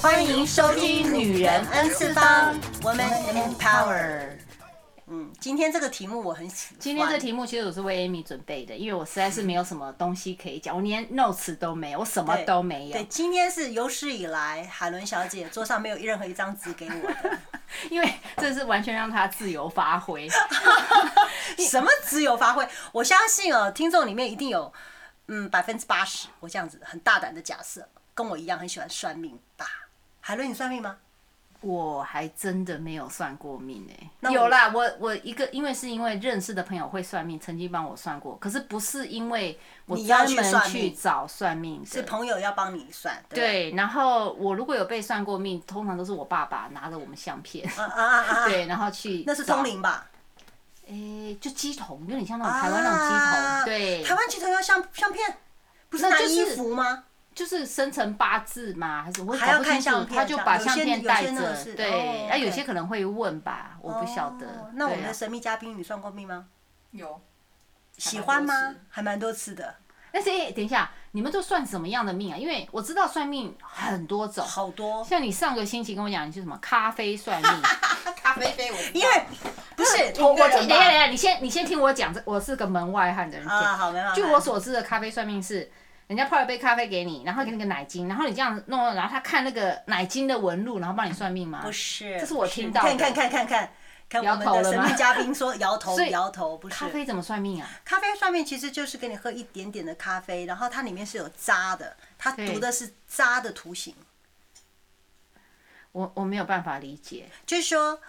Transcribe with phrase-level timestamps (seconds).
[0.00, 4.28] 欢迎收听《女人 N 次方》，Woman Empower。
[5.08, 6.78] 嗯，今天这个题目我很喜欢。
[6.78, 12.92] 今天这个题目其实我是为 Amy 准备的，因为我实在是没有什么东西可以讲，我连 notes 都没有，我什么都没有。
[12.92, 17.38] 对，对，今天是有史以来海伦小姐桌上没有任何一张纸给我的，
[17.90, 20.28] 因为这是完全让她自由发挥。
[21.58, 22.66] 什么自由发挥？
[22.92, 24.72] 我相信哦，听众里面一定有
[25.26, 29.66] 嗯百分之八十，我这样子很大胆的假设，跟我一样很喜欢算命吧？
[30.28, 30.94] 海伦，你算命吗？
[31.62, 43.16] 我还真的没有算过命哎、欸，有啦，我我一个，因为是因为认识的朋友会算命，曾经帮我算过，可是不是因为我专门去找算命，是朋友要帮你算。
[43.30, 49.24] 对，对，然后我如果有被算过命，通常都是我爸爸拿着我们相片，啊啊啊啊 对，然后去。
[49.26, 50.08] 那是通灵吧？
[50.86, 54.04] 哎、欸，就鸡童，有点像那种台湾那种鸡童、啊，对。
[54.04, 55.38] 台湾鸡童要相相片，
[55.88, 57.04] 不是拿衣服吗？
[57.38, 64.70] 就是生辰八字嘛，还是我还要看相片，他就把相片带着，对，那、哦、有些可能会问吧，哦、我不晓得、哦。
[64.72, 66.46] 那我们的神秘嘉宾，你算过命吗？
[66.90, 67.20] 有。
[67.96, 68.74] 喜欢吗？
[68.88, 69.72] 还蛮多次的。
[70.10, 72.36] 但是等一下，你们都算什么样的命啊？
[72.36, 75.04] 因为我知道算命很多种，好多。
[75.04, 77.50] 像你上个星期跟我讲，你是什么咖啡算命？
[78.20, 79.26] 咖啡杯，我因为
[79.76, 83.46] 不是我我等一下等一下，你先你先听我讲，这我是个门外汉的人。
[83.46, 85.70] 啊好，没据我所知的咖啡算命是。
[86.08, 91.60] 人家泡一杯咖啡给你，然后给你个奶精，然后你这样弄，然后他看那个奶精的纹路，然后帮你算命吗？
[91.62, 92.88] 不是，这是我听到的。
[92.88, 93.70] 看看看看看，
[94.08, 96.74] 看我们的神秘嘉宾说摇头 摇头，不是。
[96.74, 97.68] 咖啡怎么算命啊？
[97.84, 103.94] 咖啡算命其实就是给你喝一点点的咖啡，然后它里面是有渣的，它读的是渣的图形。
[105.92, 108.00] 我我没有办法理解，就是说。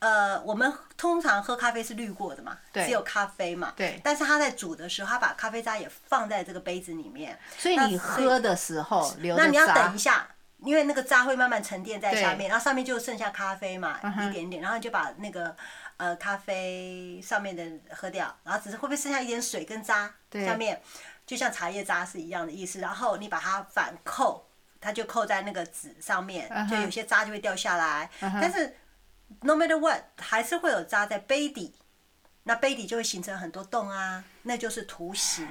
[0.00, 3.74] 呃，我们通常喝咖啡是滤过的嘛，只有咖啡嘛。
[3.76, 4.00] 对。
[4.02, 7.38] 但是他在煮的时候，他把咖啡渣也放在这个杯子里面。
[7.58, 9.14] 所以你喝的时候。
[9.36, 10.26] 那你要等一下，
[10.60, 15.54] 因为那个渣会慢慢沉淀在下面，然后上面就剩下咖啡嘛，一点点，然后你就把那个
[15.98, 17.62] 呃咖啡上面的
[17.94, 20.80] 喝掉，然后只是会不会剩下一点水跟渣下面，
[21.26, 22.80] 就像茶叶渣是一样的意思。
[22.80, 24.46] 然后你把它反扣，
[24.80, 28.08] 它就扣在那个纸上面，就有些渣就会掉下来。
[28.18, 28.74] 但是。
[29.42, 31.74] No matter what，还是会有扎在杯底，
[32.44, 35.46] 那杯底就会形成很多洞啊，那就是图形。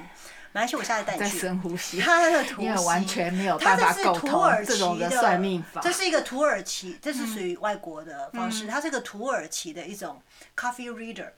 [0.52, 1.38] 没关系，我下来带你去。
[1.38, 1.98] 深呼吸。
[2.02, 5.80] 它的图形，完全没有办法沟通这种的算命法。
[5.80, 8.66] 这是一个土耳其，这是属于外国的方式。
[8.66, 10.20] 它是一个土耳其的一种
[10.56, 11.30] coffee reader。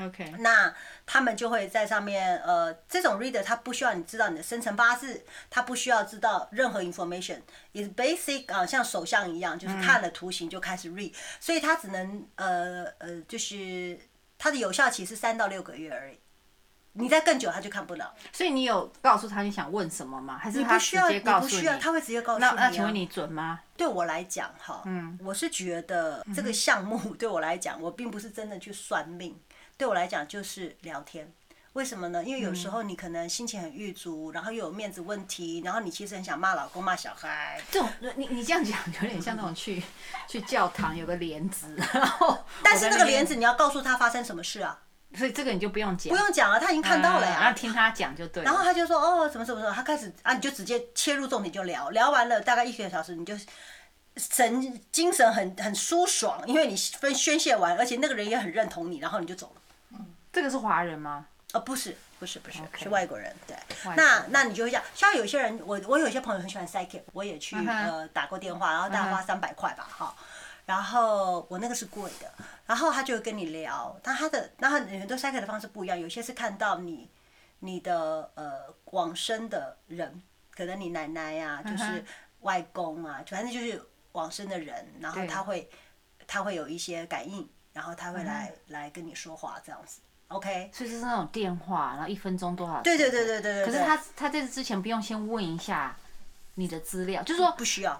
[0.00, 0.74] OK，那
[1.04, 7.40] 他们就会在上面，呃，这种 reader 他不需要你知道你的生辰八字，他不需要知道任何 information，
[7.72, 13.98] 也是 basic 啊，像手相一样，就是看了图形就开始 read，、嗯、所以他只能呃呃，就是
[14.38, 16.18] 它的有效期是三到六个月而已，
[16.92, 18.14] 你在更久他就看不了。
[18.32, 20.38] 所以你有告诉他你想问什么吗？
[20.38, 21.52] 还是他直接告诉你？
[21.52, 22.54] 你不需要，他会直接告诉你、啊。
[22.56, 23.60] 那那请问你准吗？
[23.76, 29.38] 对我来讲，哈，嗯，我是觉得这个项目 对我来讲，我并不是真的去算命。
[29.80, 31.32] 对我来讲就是聊天，
[31.72, 32.22] 为什么呢？
[32.22, 37.58] 因为有时候你可能心情很郁卒，然后又有面子问题，然后你其实很想骂老公骂小孩。
[37.70, 39.82] 这种你你这样讲有点像那种去
[40.28, 44.78] 去教堂有个帘子，然后 但是那个帘子你要告诉他发生什么事啊？
[45.14, 47.38] 所以这个你就不用讲，不用讲了，他已经看到了呀。
[47.40, 48.44] 然后听他讲就对。
[48.44, 53.34] 然后他就说哦，什么什么什么，他开始啊，你就直接切入重点就聊，聊完了大概一个小时，你就
[54.18, 59.59] 神精神很很舒爽，因为你分宣泄完，而且那个人也很认同你，然后你就走了。
[60.32, 61.26] 这个是华人吗？
[61.52, 62.84] 哦，不是，不是，不是，okay.
[62.84, 63.34] 是外国人。
[63.44, 63.56] 对，
[63.96, 67.90] 那那你就会这样，像有些人，我我有些朋友很喜欢 psychic，我也去、uh -huh.
[67.90, 70.24] 呃打过电话，然后大概花三百块吧，哈、uh -huh.，
[70.66, 72.32] 然后我那个是贵的，
[72.66, 77.10] 然后他就跟你聊，但他的那他很多 psychic 的方式不一样，有些是看到你
[77.58, 80.22] 你的呃往生的人，
[80.54, 82.04] 可能你奶奶呀、啊，就是
[82.42, 85.68] 外公啊，反正就是往生的人，然后他会
[86.28, 88.72] 他会有一些感应，然后他会来、uh.
[88.72, 90.00] 来跟你说话这样子。
[90.30, 92.82] OK，所以就是那种电话，然后一分钟多少钱？
[92.84, 93.66] 对对对对对对。
[93.66, 95.96] 可是他他在这之前不用先问一下
[96.54, 97.90] 你的资料，就是说不需要，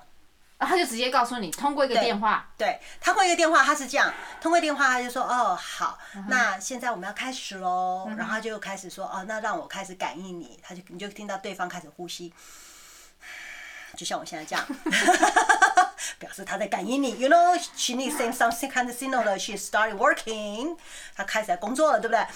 [0.56, 2.48] 然后，他就直接告诉你通过一个电话。
[2.56, 5.98] 对，通过一个电话，他是这样，通过电话他就说哦好，
[6.28, 12.32] 那现在我们要开始喽，然后他就开始说哦，那让我开始感应你，他就你就听到对方开始呼吸。
[13.96, 14.64] 就像我现在这样，
[16.18, 20.76] 表示他在感应你，You know, she needs something kind of signal that she started working，
[21.14, 22.20] 他开始在工作了，对不对？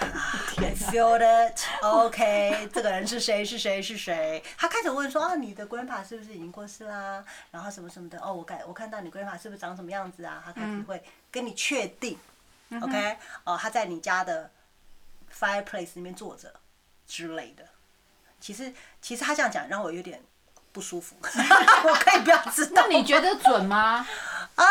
[0.00, 1.60] I feel it.
[1.82, 3.44] OK，这个人是谁？
[3.44, 3.82] 是谁？
[3.82, 4.42] 是谁？
[4.56, 7.24] 他开始问说啊，你的 grandpa 是不是已经过世啦？
[7.50, 8.18] 然后什么什么的？
[8.20, 10.42] 哦，我感我看到你 grandpa 是不是长什么样子啊？
[10.44, 12.18] 他开始会跟你确定。
[12.82, 14.50] OK，哦，他在你家的
[15.36, 16.54] fireplace 里面坐着
[17.06, 17.64] 之类的。
[18.40, 18.72] 其实，
[19.02, 20.22] 其实他这样讲让我有点
[20.78, 22.84] 不舒服， 我可以不要知道。
[22.86, 24.06] 那你觉得准吗？
[24.54, 24.64] 啊，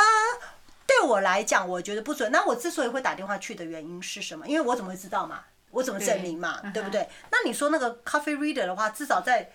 [0.85, 2.31] 对我来讲，我觉得不准。
[2.31, 4.47] 那我之所以会打电话去的原因是什么？
[4.47, 5.43] 因为我怎么会知道嘛？
[5.71, 6.61] 我怎么证明嘛？
[6.61, 7.01] 对，对不对？
[7.01, 9.51] 嗯、那你说那个 coffee reader 的话，至少在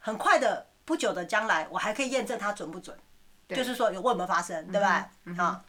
[0.00, 2.98] 很快的不久的将来，我还可以验证它准不准。
[3.48, 5.08] 就是说有问有没有发生，对吧？
[5.38, 5.62] 好，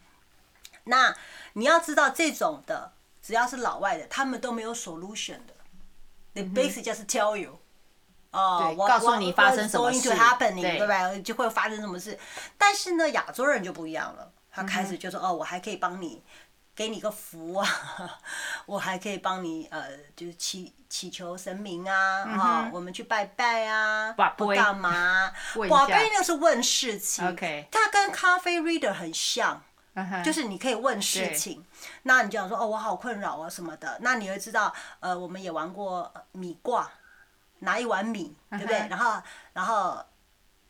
[0.86, 1.15] 那
[1.53, 5.53] 你要知道这种的，只要是老外的，他们都没有 solution 的。
[6.33, 7.59] The basic just tell you，
[8.31, 10.10] 哦，我告诉你发生什么事，
[10.62, 11.22] 对不对？
[11.22, 12.18] 就会发生什么事。
[12.57, 16.24] 但是呢，亚洲人就不一样了，他开始就说哦，我还可以帮你。
[16.74, 17.68] 给你个福啊，
[18.66, 25.31] 我还可以帮你呃，就是祈祈求神明啊，啊，我们去拜拜啊，不干嘛？
[25.69, 29.62] 宝贝那是问事情，OK，，它跟咖啡 reader 很像，
[30.24, 31.63] 就是你可以问事情，
[32.04, 36.89] 那你就想说哦，我好困扰啊什么的，那你会知道呃，我们也玩过米卦，
[37.62, 38.78] 拿一碗米，对不对？
[38.90, 39.22] 然后
[39.54, 40.06] 然后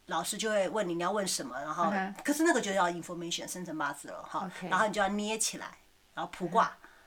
[0.06, 1.92] 老师就会问你你要问什么，然后
[2.24, 5.68] 可是那个就叫 information 生辰八字了哈，然后你就要捏起来。
[6.14, 6.64] 然后卜卦，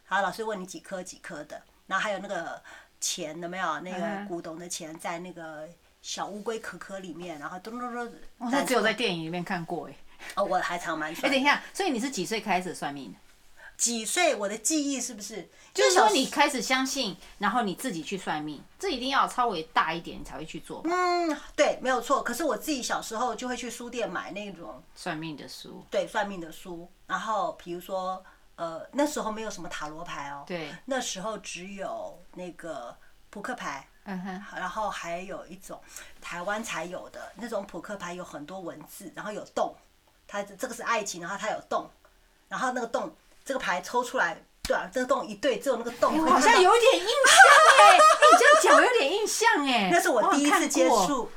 [0.08, 2.60] 然后老师问你几颗几颗的，然后还有那个
[2.98, 3.80] 钱有没有？
[3.80, 5.68] 那个古董的钱在那个
[6.00, 8.12] 小乌龟壳壳里面，然后咚咚咚。
[8.38, 9.94] 我只有在电影里面看过哎。
[10.36, 11.12] 哦，我还藏蛮。
[11.12, 13.14] 哎，等一下，所以你是几岁开始算命？
[13.76, 14.34] 几岁？
[14.34, 15.48] 我的记忆是不是？
[15.72, 20.80] 就是说你开始相信，然后你自己去算命，这一定要稍微大一点你才会去做。
[20.84, 22.22] 嗯，对，没有错。
[22.22, 25.84] 可是我自己小时候就会去书店买那种算命的书。
[25.90, 26.88] 对，算命的书。
[27.06, 28.24] 然后比如说。
[28.56, 32.96] 呃，那时候没有什么塔罗牌哦，对，那时候只有那个
[33.28, 35.82] 扑克牌，嗯哼，然后还有一种
[36.20, 39.74] 台湾才有的那种扑克牌，有很多文字，然后有洞，
[40.28, 41.90] 它这个是爱情，然后它有洞，
[42.48, 43.12] 然后那个洞，
[43.44, 47.36] 这个牌抽出来，对啊，这个洞一对，只有那个洞，好像有点印象
[47.78, 51.28] 哎，你这样讲有点印象哎， 那是我第一次接触。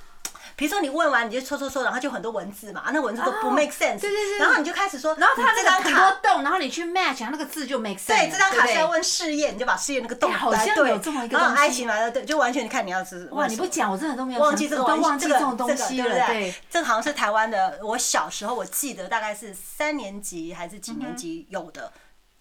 [0.58, 8.08] 比如说你问完你就抽抽抽，然后就很多文字嘛，啊，那文字都不 make sense，对对对，然后你就开始说，然后他这张卡很多洞，然后你去 match，那个字就 make sense。
[8.08, 11.00] 对，这张卡是要问事业，你就把事业那个洞来对，
[11.30, 21.94] 然后爱情来了，对，就完全你看你要是哇，你不讲我真的都没有忘记这个，都忘记这种东西了，对，这个好像是台湾的，我小时候我记得大概是三年级还是几年级有的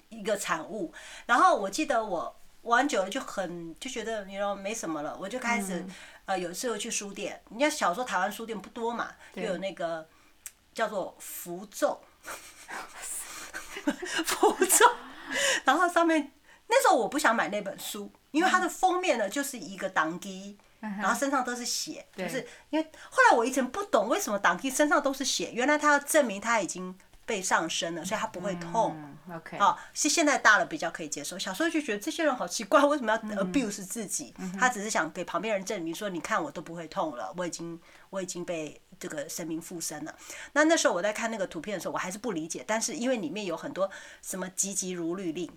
[0.08, 0.90] 一个产物，
[1.26, 5.84] 然后我记得我玩久了就很就觉得你说没什么了，我就开始。
[6.26, 10.08] 呃，有时候去书店，人家小时候台湾书店不多嘛，就有那个
[10.74, 12.00] 叫做符咒，
[14.24, 14.86] 符咒，
[15.64, 16.32] 然后上面
[16.66, 26.98] 那时候我不想买那本书，因为它的封面呢就是一个党机，然后身上都是血，就是因为后来我以前不懂为什么党机身上都是血，原来他要证明他已经。
[27.26, 28.96] 被上身了，所以他不会痛。
[29.28, 31.36] 嗯、OK，好，是现在大了比较可以接受。
[31.36, 34.32] 小时候就觉得这些人好奇怪， 为什么要 abuse 自己？
[34.38, 37.78] 嗯、他只是想给旁边人证明说，你看我都不会痛了，我已经
[38.10, 40.14] 我已经被这个神明附身了。
[40.52, 42.64] 那那时候我在看那个图片的时候，我还是不理解。
[42.64, 43.90] 但是因为里面有很多
[44.22, 45.50] 什么急急如律令，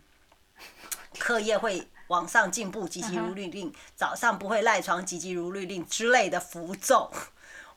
[1.19, 7.12] 课业会往上进步，急急如律令，早上不会赖床，急急如律令之类的符咒。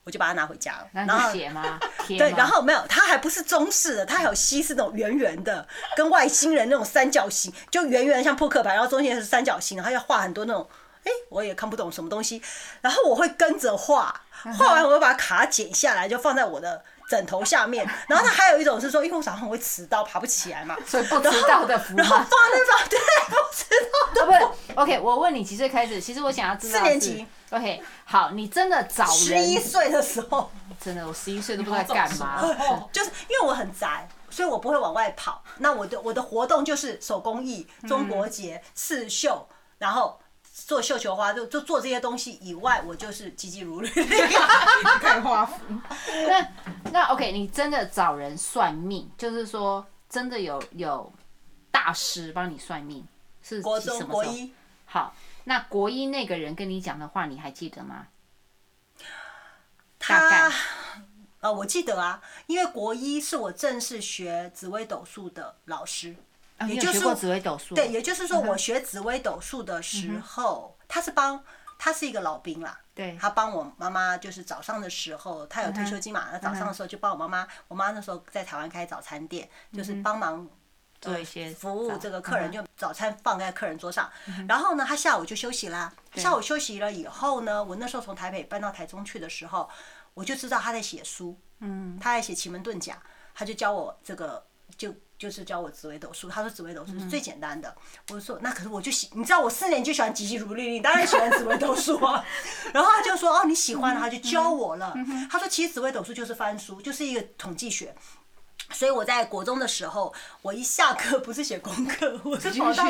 [0.03, 1.79] 我就把它拿回家了，然后写吗？
[2.07, 5.65] 对，然后没有，它还不是中式的，它还有西式那种圆圆的，
[5.95, 10.67] 跟外星人那种三角形，就圆圆的像扑克牌，然后中间是三角形，然后要画很多那种，
[11.05, 12.41] 哎，我也看不懂什么东西，
[12.81, 14.21] 然后我会跟着画，
[14.57, 16.83] 画完我会把卡剪下来，就放在我的
[17.13, 23.65] 枕头下面， 然后他还有一种是说，因为我早上很会迟到，爬不起来嘛， 所以 不迟到的符，然后放那种对，不迟
[24.15, 26.01] 到的，不是，OK，我问你几岁开始？
[26.01, 27.27] 其实我想要知道四年级。
[27.51, 30.49] OK，好，你真的找人十一岁的时候，
[30.83, 32.41] 真的，我十一岁都不知道在干嘛，
[32.91, 35.43] 就是因为我很宅，所以我不会往外跑。
[35.59, 40.19] 那我的我的活动就是手工艺、中国结、刺绣，然后
[40.53, 43.89] 做绣球花，就就做这些东西以外，我就是急急如 律，
[45.01, 45.57] 开花服。
[46.29, 46.47] 那
[46.91, 51.11] 那 OK，你真的找人算命，就是说真的有有
[51.71, 53.05] 大师帮你算命，
[53.41, 54.53] 是国中国一，
[54.85, 55.15] 好。
[55.45, 58.07] 那国一那个人跟你讲的话，你还记得吗？
[59.99, 60.49] 他，
[61.41, 66.15] 呃，我记得啊，因为国一是我正式学紫微斗数的老师，
[66.63, 71.43] 啊、也就是说紫微斗数，对，也就是说我学紫微斗数的时候，嗯、他是帮，
[71.77, 80.47] 他是一个老兵啦，对，他帮我妈妈，就是早上的时候，他有退休金嘛，那、嗯、早上的时候就帮我妈妈，我妈那时候在台湾开早餐店，嗯、就是帮忙。
[81.01, 84.09] 做一些服务，这个客人就早餐放在客人桌上，
[84.47, 85.93] 然后呢，他下午就休息啦。
[86.15, 89.69] 下午休息了以后呢，我那时候从台北搬到台中去的时候，
[90.13, 92.97] 我就知道他在写书，嗯，他在写奇门遁甲，
[93.35, 94.41] 他就教我这个，
[94.77, 97.73] 就就是教我紫微斗数，他说紫微斗数是最简单的。
[98.09, 102.21] 嗯、我说那可是我就喜，你知道我四年就喜欢急急如律令，当然喜欢紫微斗数啊。
[102.73, 104.93] 然后他就说哦你喜欢，他就教我了。
[105.31, 107.95] 他说其实紫微斗数就是翻书，就是一个统计学。
[108.71, 112.83] 所以我在国中的时候，我一下课不是写功课，我是跑到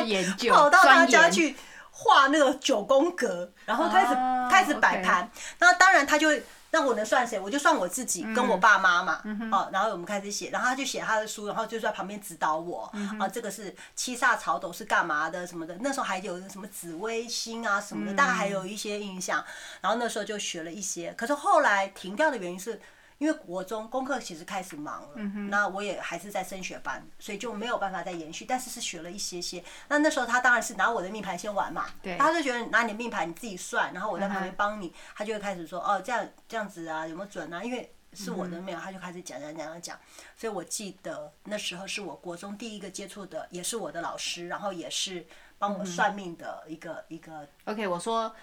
[0.50, 1.54] 跑到他家去
[1.92, 5.30] 画那个九宫格，然后开始、啊、开始摆盘。
[5.60, 6.30] 那当然他就。
[6.74, 7.38] 那我能算谁？
[7.38, 19.44] 我就算我自己跟我爸妈嘛，嗯、哦，然后我们开始写，然后他就写他的书，然后就在旁边指导我，嗯、啊，这个是七煞曹斗是干嘛的什么的，那时候还有什么紫微星啊什么的，嗯、大概还有一些印象，
[19.80, 22.80] 然后那时候就学了一些，可是后来停掉的原因是。
[23.18, 28.44] 因为国中功课其实开始忙了，嗯、那我也还是在升学班，所以就没有办法再延续。
[28.44, 29.62] 但是是学了一些些。
[29.88, 37.62] 那那时候他当然是拿我的命盘先玩嘛，对他就觉得拿你的命盘你自己算，然后我在旁边帮你，嗯、他就会开始说哦这样这样子啊有没有准啊？
[37.62, 39.98] 因为是我的命，他就开始讲讲讲讲讲。
[40.36, 45.24] 所以我记得那时候是我国中第一个接触的，也是我的老师，然后也是
[45.56, 47.48] 帮我算命的一个、嗯、一个。
[47.66, 48.34] OK，我说。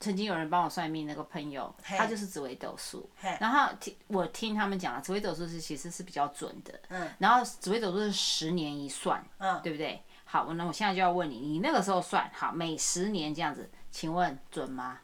[0.00, 3.08] 曾经有人帮我算命，那个朋友他就是紫微斗数。
[3.38, 10.02] 然后听我听他们讲了，紫微斗数是其实是比较准的，嗯，然后紫微斗数是十年一算，嗯，对不对？
[10.24, 15.00] 好，那我现在就要问你，你那个时候算好每十年这样子，请问准吗？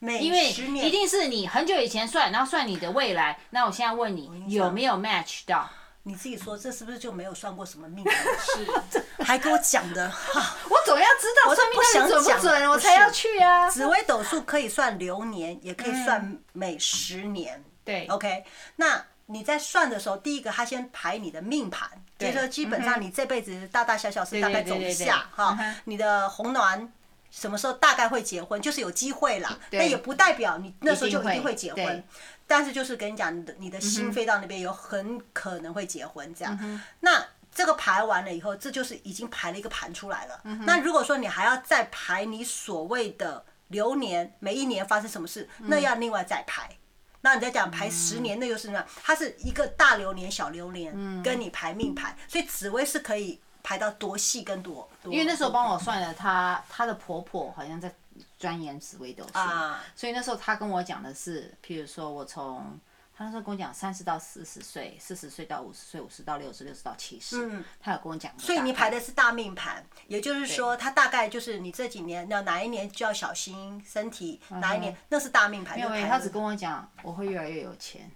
[0.00, 5.70] 每因为一定是你很久以前算，然后算你的未来，那我现在问你有没有 match 到？
[6.06, 9.02] 你自己说，这是不是就没有算过什么命的事？
[9.24, 10.12] 还给我讲的，
[10.68, 13.70] 我总要知道算命准不准，我才要去啊。
[13.70, 17.64] 紫微斗数可以算流年，也可以算每十年。
[17.84, 18.44] 对，OK。
[18.76, 25.58] 那你在算的时候，第一个他先排你的命盘，就是说基本上你这辈子大大小小是大概走下哈。
[25.84, 26.86] 你的红鸾
[27.30, 29.58] 什么时候大概会结婚，就是有机会啦。
[29.70, 32.04] 那也不代表你那时候就一定会结婚。
[32.46, 36.58] 但是就是跟你讲，你的你的心飞到那边，有很可能会结婚这样。
[36.62, 37.24] 嗯、那
[37.54, 40.40] 这个排完了以后，这就是已经排了一个盘出来了。
[40.44, 46.68] 嗯、那如果说你还要再排你所谓的流年，每一年发生什么事，那要另外再排。
[46.70, 46.76] 嗯、
[47.22, 48.84] 那你再讲排十年，那又是什么？
[49.02, 52.16] 它是一个大流年、小流年，跟你排命盘。
[52.28, 54.88] 所以紫薇是可以排到多细跟多。
[55.02, 57.92] 多因为那时候帮我算了，她她的婆婆好像在。
[58.38, 62.78] 钻研紫微斗数，啊、所以那时候她跟我讲的是，譬如说我从
[63.16, 68.32] 他那时候跟我讲三十到四十岁，四十岁到五十岁，五十到六十，六十到七十，嗯，他有跟我讲。
[68.38, 75.76] 所以你排的是大命盘，也就是说，他大概就是你这几年要哪一年就要小心身体，嗯、哪一年那是大命盘。
[75.76, 78.08] 没有，他只跟我讲我会越来越有钱，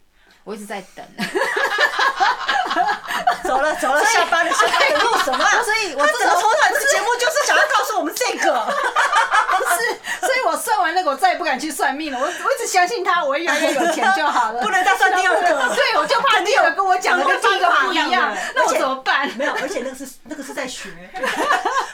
[0.48, 1.04] 我一直在等。
[3.44, 5.38] 走了走了，下班了，下班了，录什么？
[5.62, 8.64] 所以我这个从来这节目就是想要告诉我们这个。
[8.64, 12.18] 不是，所以我算完那个，我再也不敢去算命了。
[12.18, 14.60] 我我一直相信他，我会越来越有钱就好了。
[14.64, 15.74] 不能再算第二个。
[15.74, 18.34] 对，我就怕第二个跟我讲的跟第一个不一样。
[18.54, 19.28] 那我怎么办？
[19.36, 20.90] 没有，而且那个是那个是在学，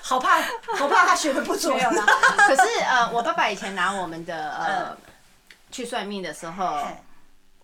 [0.00, 0.40] 好怕
[0.76, 1.76] 好怕他学的不准。
[1.78, 4.96] 可是呃，我爸爸以前拿我们的呃
[5.72, 6.86] 去算命的时候。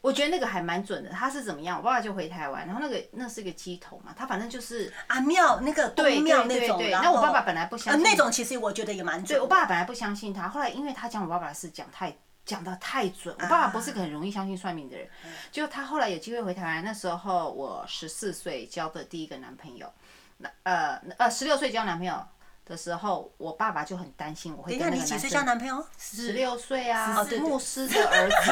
[0.00, 1.76] 我觉得那个还蛮准的，他是怎么样？
[1.76, 6.82] 我爸爸就回台湾，然后那个那是个鸡头嘛，他反正就是啊庙那个对庙那种。
[6.90, 8.02] 那我爸爸本来不相信。
[8.02, 9.38] 那种其实我觉得也蛮准。
[9.38, 12.16] 对，我爸爸本来不相信他，后来因为他讲我爸爸的事讲太
[12.46, 15.06] 讲的太准，我爸爸不是个很容易相信算命的人，
[15.52, 19.92] 就他后来有机会回台湾，那时候我十四岁交的第一个男朋友，
[20.38, 22.24] 那呃呃十六岁交男朋友。
[22.70, 25.06] 的时候，我爸爸就很担心我会跟那个男生。
[25.06, 25.84] 你几岁交男朋友？
[25.98, 28.36] 十六岁啊，牧师的儿子，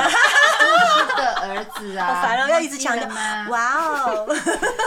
[0.67, 2.07] 牧师的儿子啊。
[2.13, 3.47] 好烦哦，要一直强调吗？
[3.49, 3.75] 哇
[4.11, 4.37] 哦！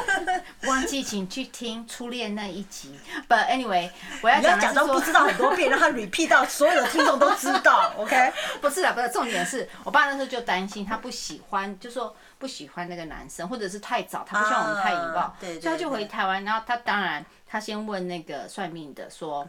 [0.67, 2.99] 忘记请去听初恋那一集。
[3.29, 3.89] But anyway，
[4.21, 7.93] 我要讲假装不知道很多遍，让他 repeat 到所有的听众都知道。
[7.97, 8.33] OK？
[8.59, 17.25] 不是啊，不是，重点是我爸那时候就担心他不喜欢，就说不喜欢那个男生，或者是太早，他不希望我们太引爆，所以他就回台湾，然后他当然。
[17.51, 19.45] 他先问那个算命的说，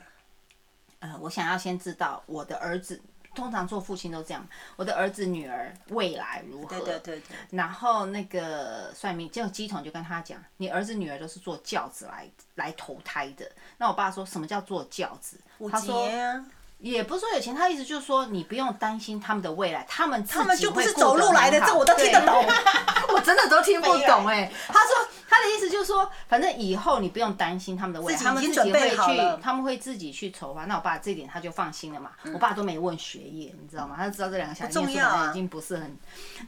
[0.98, 3.00] 呃，我想要先知道我的儿子，
[3.32, 4.44] 通常做父亲都这样，
[4.74, 6.80] 我的儿子女儿未来如何？
[6.80, 7.36] 对对对对。
[7.50, 13.48] 然后那个算命就乩童就跟他讲，你儿子女儿都是坐轿子来来投胎的。
[13.78, 15.38] 那我爸说什么叫坐轿子？
[15.70, 16.10] 他说。
[16.82, 20.26] 也不是说有钱，他意思就是说你不用担心他们的未来，他们。
[20.26, 22.44] 他们就不是走路来的，这我都听得懂。
[23.14, 24.50] 我真的都听不懂 哎。
[24.66, 30.64] 他说他的意思就是说，反正以后你不用担心他们的未来，他们自己会去，他们会自己去筹划。
[30.64, 32.10] 那我爸这一点他就放心了嘛。
[32.34, 33.94] 我爸都没问学业，你知道吗？
[33.96, 35.96] 他就知道这两个小孩念书好像已经不是很。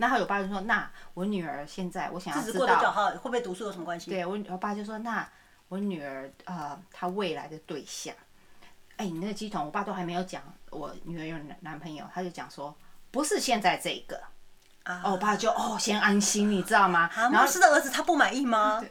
[0.00, 2.66] 然后我爸就说：“那我女儿现在我想要知道
[3.14, 5.24] 会不会读书有什么关系？”对我，我爸就说：“那
[5.68, 8.12] 我女儿呃，她未来的对象。”
[8.96, 12.76] 哎，你那个鸡桶，我爸都还没有讲，我女儿有男男朋友，他就讲说
[13.10, 14.20] 不是现在这个，
[14.84, 17.10] 啊、哦，我爸就哦先安心，你知道吗？
[17.14, 18.84] 啊，牧师的儿子他不满意吗？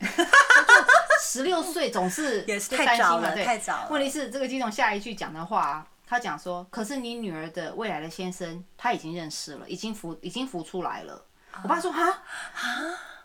[1.22, 3.88] 十六岁总是 也是太早了，太早了。
[3.90, 11.26] 问题是这个鸡桶下一句讲的话，他讲说，可是你女儿的未来的先生他已经认识了，已经浮已经浮出来了。
[11.64, 12.22] 我爸说啊啊，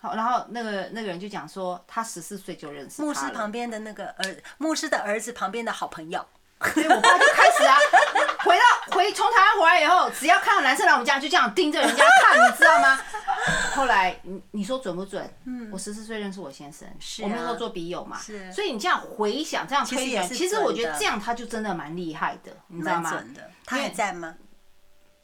[0.01, 6.25] 好，然后那个那个人就讲说，他十四岁就认识牧师旁边的那个儿，牧师的儿子旁边的好朋友。
[6.61, 7.77] 所以我爸就开始啊，
[8.45, 13.01] 回到回从台湾回来以后，只要看到男生来我们家，就这样盯着人家看，你知道吗？
[13.75, 15.33] 后来你你说准不准？
[15.47, 18.53] 嗯，我十四岁认识我先生，是我们那时候做笔友嘛，是。
[18.53, 23.23] 所以你这样回想，这样推演，其实我觉得这样他就真的蛮厉害的，你知道吗？
[23.65, 24.35] 他还在吗？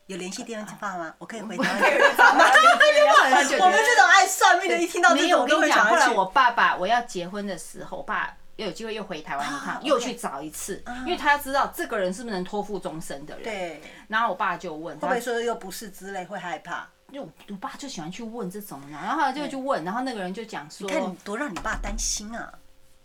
[0.07, 1.13] 有联系电话吗？
[1.19, 1.65] 我可以回答。
[1.65, 1.69] 我
[3.71, 8.37] 们这种爱算命的，一听到这种我跟你讲，后来我爸爸我要结婚的时候，我爸。
[8.57, 13.45] 又有机会又回台湾一趟，又去找一次，因为他要知道这个人是不是能托付终身的人。
[13.45, 13.83] 对。
[14.09, 16.89] 然后我爸就问，会不会说又不是之类，会害怕？
[17.11, 22.53] 因为我爸就喜欢去问这种，然后就去问，然后那个人就讲说，你看你多让你爸担心啊！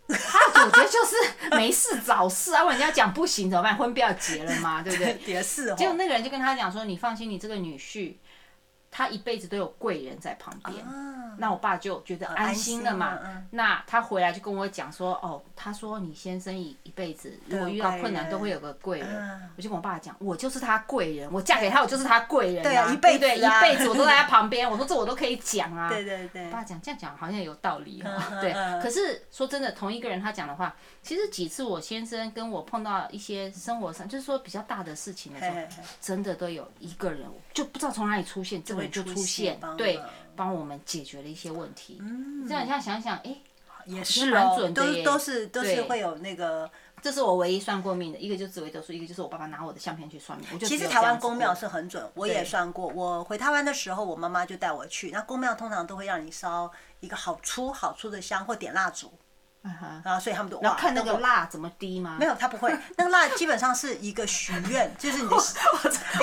[0.08, 3.76] 他我觉得就是没事找事啊，问人家讲不行怎么办？
[3.76, 5.14] 婚不要结了吗，对不对？
[5.76, 8.16] 结果那个人就跟他讲说，你放心，你这个女婿。
[8.90, 10.84] 他一辈子都有贵人在旁边，
[11.38, 13.18] 那我爸就觉得安心了嘛。
[13.50, 19.50] 那他回来就跟我讲说，哦，他说你先生一一辈子如果遇到困难都会有个贵人。
[19.56, 22.62] 我就跟我爸讲，我就是他贵人，我嫁给他我就是他贵人。
[22.62, 24.68] 对啊，一辈子，一辈子我都在他旁边。
[24.68, 25.88] 我说这我都可以讲啊。
[25.88, 26.46] 对 对对。
[26.46, 28.10] 我爸讲这样讲好像有道理哈。
[28.42, 28.52] 对。
[28.82, 38.86] 可是说真的，同一个人他讲的话，其实几次我先生跟我碰到一些生活上，就是说比较大的事情的时候，真的都有一个人就不知道从哪里出现这个。
[38.88, 40.00] 就出现，对，
[40.34, 41.98] 帮我们解决了一些问题。
[42.00, 43.36] 嗯，这样现在想想，哎，
[43.84, 45.04] 也是蛮准的耶。
[45.04, 46.70] 都都是都是会有那个，
[47.02, 50.58] 这是我唯一算过命的，一个就是紫微斗数，一个就是我爸爸拿我的相片去算命。
[50.60, 52.88] 其实台湾公庙是很准，我也算过。
[52.88, 55.10] 我回台湾的时候，我妈妈就带我去。
[55.10, 59.12] 那公庙通常都会让你烧一个好粗好粗的香，或点蜡烛。
[60.02, 62.16] 然后所以他们都哇，看那个蜡怎么滴吗？
[62.18, 62.74] 没有，他不会。
[62.96, 65.36] 那个蜡基本上是一个许愿，就是你 的。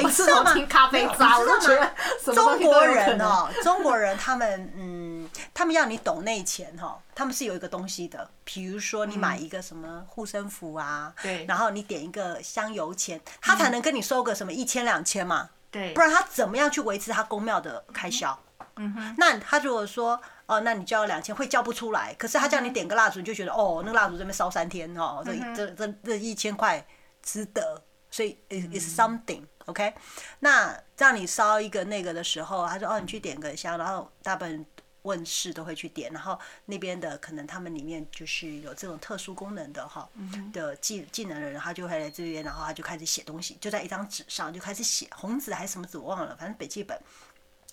[0.02, 0.54] 你知道吗？
[0.68, 18.38] 咖啡渣，我觉得中国人哦，中国人他们嗯，他们要你懂内钱哈，他们是有一个东西的，比如说你买一个什么护身符啊，对，然后你点一个香油钱，他才能跟你收个什么一千两千嘛，对，不然他怎么样去维持他公庙的开销？
[18.78, 20.20] 嗯哼，那他如果说。
[20.48, 26.84] 哦，那你交两千会交不出来，可是他叫你点个蜡烛，你就觉得哦，那个蜡烛这边烧三天哦，这这这这一千块
[27.22, 29.94] 值得，所以 it's something，OK？
[30.40, 34.66] 那让你烧一个那个的时候，他说哦，你去点个香，然后大部分
[35.02, 40.08] 问世都会去点，然后那边的可能他们里面就是有这种特殊功能的哈
[40.54, 46.98] 的技技能的人，他就会来这边，然后他就开始写东西，就在一张纸上就开始写，红纸还是什么纸我忘了，反正笔记本。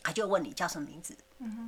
[0.04, 1.16] 他就问你叫什么名字，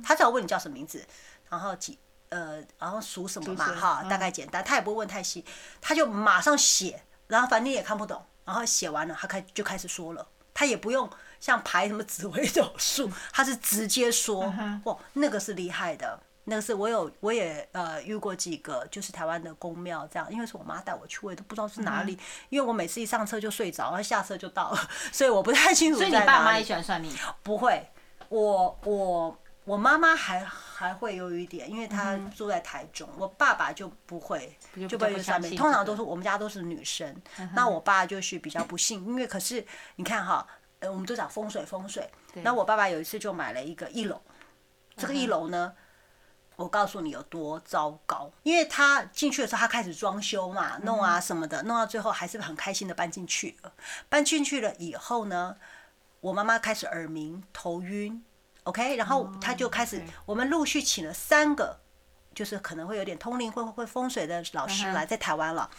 [0.01, 1.03] 他只要问你叫什么名字，
[1.49, 1.97] 然后几
[2.29, 5.43] 呃，然后属什么嘛哈，大概简单，他也不会问太细，
[5.81, 22.19] 他就马上写，然后反正你也看不懂，然后写完了，他开就开始说了，他也不用像排什么紫微斗数，他是直接说，哇，那个是厉害的，那个是我有我也呃遇过几个，就是台湾的宫庙这样，因为是我妈带我去，我也都不知道是哪里，
[22.49, 25.99] 因为我每次一上车就睡着，然后下车就到了，所以我不太清楚。
[25.99, 27.09] 所以你爸妈也喜欢算命？
[27.41, 27.89] 不会。
[28.29, 33.07] 我我我妈妈还还会有一点，因为她住在台中。
[33.17, 35.55] 我爸爸就不会，就不会上面。
[35.55, 37.15] 通常都是我们家都是女生，
[37.53, 39.05] 那我爸就是比较不信。
[39.05, 40.47] 因为可是你看哈，
[40.79, 42.09] 呃，我们都讲风水风水。
[42.43, 44.21] 那我爸爸有一次就买了一个一楼，
[44.95, 45.73] 这个一楼呢，
[46.55, 48.31] 我告诉你有多糟糕。
[48.43, 53.73] 因为他进去的时候，他开始装修嘛，弄啊什么的，弄到最后还是很开心的搬进去了。
[54.07, 55.57] 搬进去了以后呢，
[56.27, 58.21] 我妈妈开始耳鸣、头晕
[58.63, 61.79] ，OK，然后她就开始，我们陆续请了三个，
[62.35, 65.69] 就是可能会有点通灵、会会风水的老师来，在台湾了。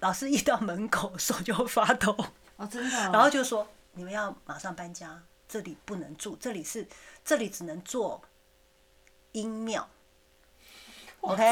[0.00, 2.16] 老师一到门口，手就会发抖，
[2.56, 2.96] 哦，真的。
[3.14, 6.88] 然后就说：“你们要马上搬家，这里不能住，这里是，
[7.24, 8.20] 这里只能做
[9.30, 9.88] 阴庙。”
[11.22, 11.42] OK，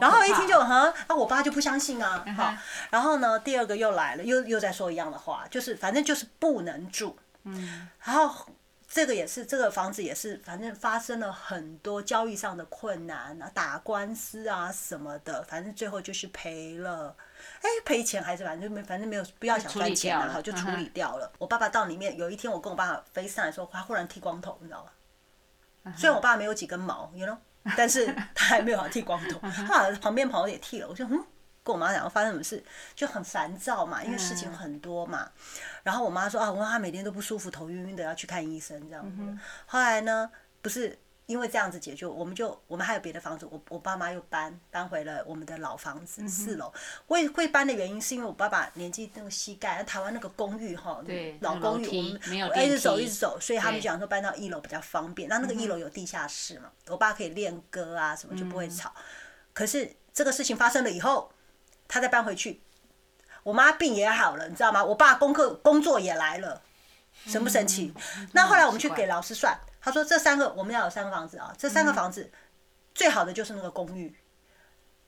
[0.00, 2.54] 然后一听就哈，啊，我爸就不相信啊，好，
[2.90, 8.46] 然后呢，第二个又来了，又又在说一样的话，就是反正就是不能住，嗯，然后
[8.86, 17.16] 这个也是这个房子也是，反正发生了很多交易上的困难啊，打官司啊什么的，反正最后就是赔了，
[17.60, 21.32] 哎，赔钱还是反正没，反正没有不要想赚钱了，好，就处理掉了。
[21.38, 25.92] 我爸爸到里面有一天，我跟我爸飞上来说，他忽然剃光头，你知道吗？
[25.96, 27.36] 虽然我爸没有几根毛，you know。
[27.76, 30.88] 但是他还没有剃光头，他好像旁边朋友也剃了。
[30.88, 31.24] 我就嗯，
[31.62, 32.62] 跟我妈讲发生什么事，
[32.94, 35.30] 就很烦躁嘛，因为事情很多嘛。
[35.82, 39.38] 然后我妈说啊，我妈每天都不舒服，头晕晕的，要去看医生这样子。
[39.66, 40.30] 后来呢，
[40.62, 46.72] 不是因为这样子解决，我们就我们还有别的房子，我我爸妈又搬搬回了我们的老房子四楼。
[47.06, 51.02] 我也会搬的原因是因为我爸爸年纪那个膝盖，台湾那个公寓哈，
[51.40, 55.28] 老公寓我们一直走一直走，所以他们讲说搬到一楼比较方便。
[55.28, 58.90] 那那个一楼有地下室嘛，我爸可以练歌啊什么就不会吵。
[59.52, 61.30] 可是这个事情发生了以后，
[61.86, 62.62] 他再搬回去，
[63.42, 64.82] 我妈病也好了，你知道吗？
[64.82, 66.62] 我爸功课工作也来了，
[67.26, 67.92] 神不神奇？
[68.32, 69.60] 那后来我们去给老师算。
[69.88, 72.30] 他说：“这三个我们要有三个房子啊，这三个房子
[72.94, 74.14] 最好的就是那个公寓。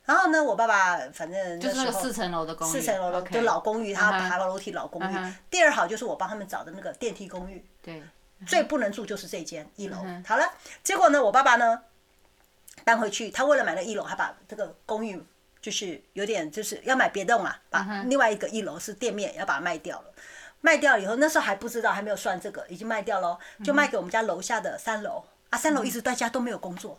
[0.05, 5.33] 然后呢，我爸爸反正就是那个四层楼的公寓，四层楼的就老公寓，他爬楼梯老公寓。
[5.51, 7.63] 第二好就是我帮他们找的那个电梯公寓。
[7.83, 8.01] 对，
[8.47, 9.97] 最不能住就是这间一楼。
[10.25, 10.51] 好了，
[10.83, 11.83] 结果呢，我爸爸呢
[12.83, 15.23] 搬回去，他为了买了一楼，还把这个公寓
[15.61, 20.11] 就是有点就是要买别栋啊，把另外一个一楼是店面要把它卖掉了。”
[20.61, 25.23] 卖掉以后，那时候还不知道，还没有算这个，已经卖掉了，就卖给我们家楼下的三楼。
[25.49, 26.97] 啊，三楼一直在家都没有工作。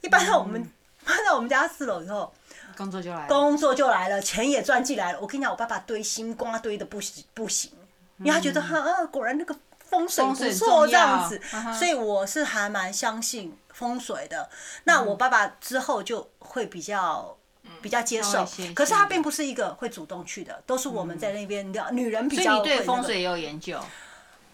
[0.00, 0.60] 一般到我们
[1.04, 2.32] 搬到我们家四楼以后，
[2.76, 5.20] 工作就来了，工作就来了，钱也赚进来了。
[5.20, 7.70] 我跟你讲，我爸爸堆心瓜堆的不行不行，
[8.18, 11.40] 因为他觉得哈啊，果然那个风水不错这样子，
[11.78, 14.48] 所以我是还蛮相信风水的。
[14.84, 17.36] 那我爸爸之后就会比较。
[17.82, 21.90] 比较接受，可是他并不是一个会主动去的，都是我们在那边聊。
[21.90, 22.42] 女人比较。
[22.42, 23.80] 所以你对风水也有研究？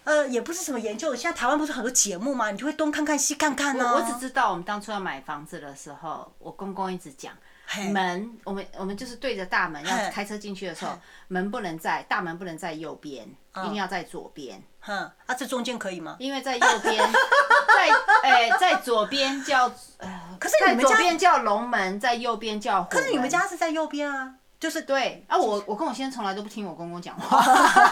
[0.03, 1.13] 呃，也不是什么研究。
[1.13, 2.49] 现在台湾不是很多节目吗？
[2.49, 3.93] 你就会东看看西看看呢。
[3.93, 7.33] 我只知道我们当初要买房子的时候，我公公一直讲
[7.91, 14.63] 门，我们我们就是对着大门要开车进去的时候，门不能在大门不能在右边，一定要在左边。
[14.79, 16.15] 哼，啊，这中间可以吗？
[16.19, 17.05] 因为在右边，
[17.77, 17.89] 在
[18.23, 22.83] 哎，在左边叫呃，可是你们家左边叫龙门，在右边叫。
[22.85, 27.39] 可是你们家是在右边啊，就是对啊，我我跟我先生从来都不听我公公讲话，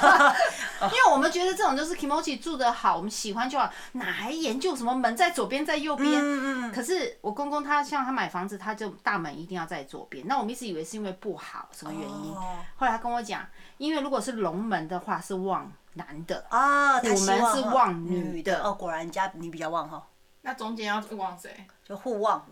[0.82, 6.12] 因为我们觉得这种就是 kimochi 住的好，我们喜欢就好，哪还研究什么门在左边在右边？
[6.15, 6.71] 嗯嗯。
[6.71, 12.34] 可是我公公他像他买房子，他就大门一定要在左边，那我们一直以为是因为不好什么原因，
[12.76, 13.45] 后来他跟我讲，
[13.78, 15.71] 因为如果是龙门的话是旺。
[15.95, 16.45] 男的。
[16.49, 18.63] 啊，我们是旺女的。
[18.63, 20.08] 哦，果然家你比较旺哈。
[20.45, 21.49] 那中间要望谁？
[21.84, 22.43] 就互望，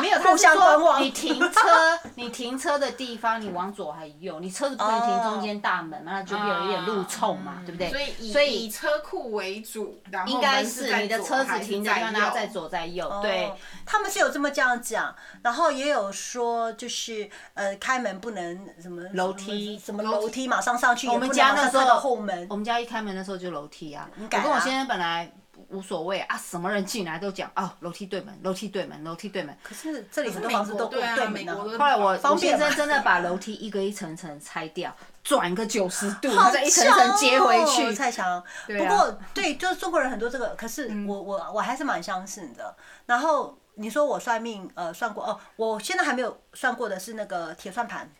[0.00, 7.90] 没有，互相观望你停车，你停车的地方，你往左还右，你车子不能停中间大门嘛，那就会有一点路冲嘛，对不对？
[7.90, 13.06] 所以所以以车库为主，然后应该是你的车子停在那，然后在左在右。
[13.20, 13.52] 对，
[13.84, 24.08] 他们是有这么这样讲，然后也有说就是呃开门不能什么楼梯，什么楼梯马上上去，我们家那时候后门，我们家一开门的时候就楼梯啊。
[24.18, 25.30] 我跟我先生本来。
[25.70, 29.56] 无所谓啊，什么人进来都讲哦，楼梯对门，楼梯对门，楼梯对门。
[29.62, 31.54] 可是这里很多房子都对门的。
[31.54, 37.94] 后来我我先生真的把楼梯一个一层层拆掉，转个九十度， 然后再一层层接回去。
[37.94, 38.42] 太强。
[38.66, 42.76] 不过对，就是中国人很多这个，可是我我我还是蛮相信的。
[43.06, 48.10] 然后你说我算命，呃，算过哦，我现在还没有算过的是那个铁算盘。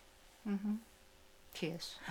[0.43, 0.79] 嗯哼。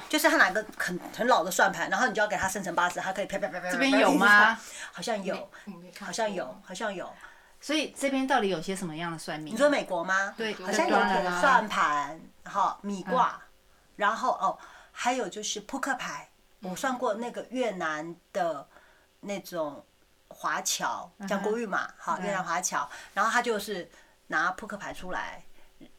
[0.09, 3.71] 就是他拿个很很老的算盘，然后你就要给他生成八字，他可以啪啪啪啪。
[3.71, 4.59] 这边有吗？
[4.91, 5.51] 好像有，
[6.01, 7.13] 好像有，好像有。
[7.61, 9.55] 所以这边到底有些什么样的算命？
[9.55, 10.35] 你说美国吗？
[10.37, 13.41] 对，好像有铁算盘，好米卦，
[13.97, 14.59] 然后哦，
[14.93, 16.29] 还有就是扑克牌。
[16.61, 18.67] 我算过那个越南的
[19.21, 19.85] 那种
[20.29, 23.91] 华侨讲国语嘛，好越南华侨，然后他就是
[24.29, 25.45] 拿扑克牌出来，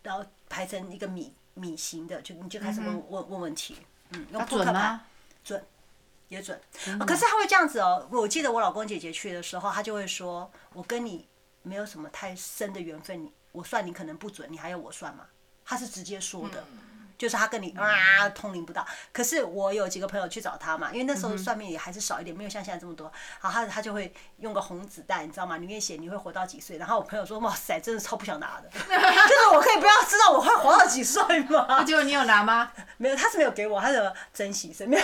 [0.01, 1.35] 然后排成一个米。
[1.55, 3.77] 米型的，就你就开始问问问问题，
[4.11, 4.99] 嗯，用扑克牌，
[5.43, 5.65] 准，
[6.27, 6.61] 也准。
[7.07, 11.27] 可是他会这样子哦，我记得我老公姐姐去的时候，他就会说，我跟你
[11.63, 15.25] 没有什么太深的缘分，你我算你可能不准，你还要我算吗？
[15.63, 16.63] 他是直接说的。
[17.17, 23.11] 就是他跟你啊通灵不到，可是我有几个朋友去找他嘛，因为那时候算命也还是少一点，没有像现在这么多。
[23.39, 25.57] 好，他他就会用个红纸袋，你知道吗？
[25.57, 26.77] 里面写你会活到几岁。
[26.77, 31.83] 然后我朋友说，哇塞，真的超不想拿的， 就是我可以不要知道我会活到几岁吗？
[31.83, 32.71] 结果你有拿吗？
[32.97, 34.99] 没有，他是没有给我，他是珍惜生命。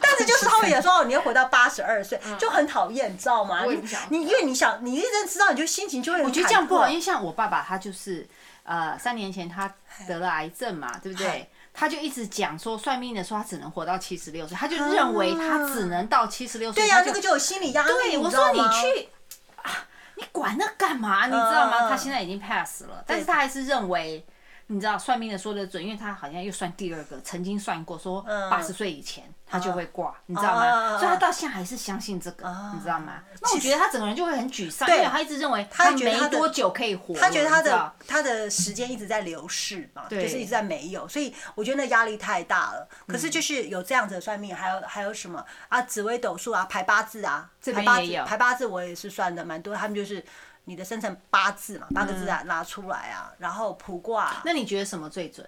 [0.00, 3.64] 但是就是他们也说，你要活到八十二岁，就很讨厌，你知道吗？
[3.64, 6.22] 你你因为你想，你一直知道，你就心情就会。
[6.22, 8.26] 我觉得这样不好，因为像我爸爸，他就是。
[8.64, 9.72] 呃，三年前他
[10.08, 11.48] 得了癌症嘛，对不对？
[11.72, 16.82] 他就一直讲说，算命的说他只能活到七十六岁，他就认为他只能到七十六岁。
[16.82, 17.88] 对呀，这个就有心理压力。
[17.88, 19.08] 对，我说你去
[19.56, 21.26] 啊，你管那干嘛？
[21.26, 21.88] 你知道吗？
[21.88, 24.24] 他现在已经 pass 了，但是他还是认为
[24.68, 30.98] 你知道算命的说的准，因为他好像又算第二个，曾经算过说八十岁以前他就会挂，你知道吗？
[30.98, 33.22] 所以他到现在还是相信这个，你知道吗？
[33.40, 42.88] 那我觉得他整个人就会很沮丧，因为他一直认为他没多久可以活，他觉得他的他的时间一直在流逝嘛，就是一直在没有，所以我觉得那压力太大了。
[43.06, 45.80] 可是就是有这样子的算命，还有还有什么啊？
[45.82, 50.24] 紫微斗数啊，排八字啊，排八字排八字我也是算的蛮多，他们就是。
[50.66, 54.40] 你的生辰八字嘛，八个字啊，拿出来啊，然后卜卦。
[54.46, 55.46] 那你觉得什么最准？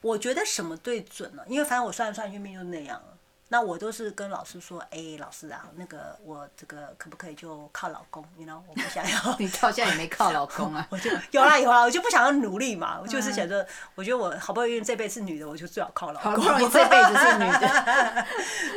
[0.00, 1.42] 我觉得什么最准呢？
[1.46, 3.02] 因为反正我算来算去命就那样。
[3.50, 8.22] 那我都是跟老师说，哎，老师啊，那个我这个可不可以就靠老公？
[8.36, 8.62] 你 you 呢 know？
[8.68, 9.36] 我不想要。
[9.40, 10.86] 你到现在也没靠老公啊？
[10.92, 13.00] 我就有啦有啦，我就不想要努力嘛。
[13.00, 16.32] 我就是想着，我觉得我好不容易这辈子是女的，我就最好靠老公。
[16.32, 18.26] 好不容易这辈子是女的，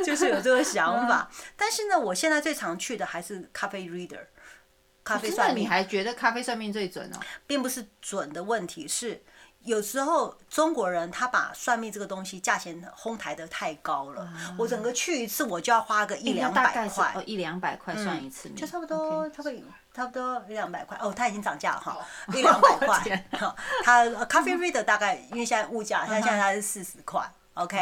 [0.06, 1.30] 就是有这个想法。
[1.54, 4.20] 但是呢，我现在最常去的还是咖啡 reader。
[5.04, 7.18] 咖啡算命，你还觉得咖啡算命最准哦？
[7.46, 9.20] 并不是准的问题，是
[9.64, 14.28] 有时候中国人他把算命这个东西价钱哄抬得太高了。
[14.58, 19.52] 我整个去一次我就要花个一两百块，哦，一两百块算一次命，就差不多，差不多，
[19.94, 20.98] 差不多一两百块。
[21.00, 21.96] 哦，它已经涨价了哈，
[22.34, 23.26] 一两百块。
[23.84, 27.22] 它咖啡 reader 大概因为现在物价，像现在它是四十块。
[27.54, 27.76] OK，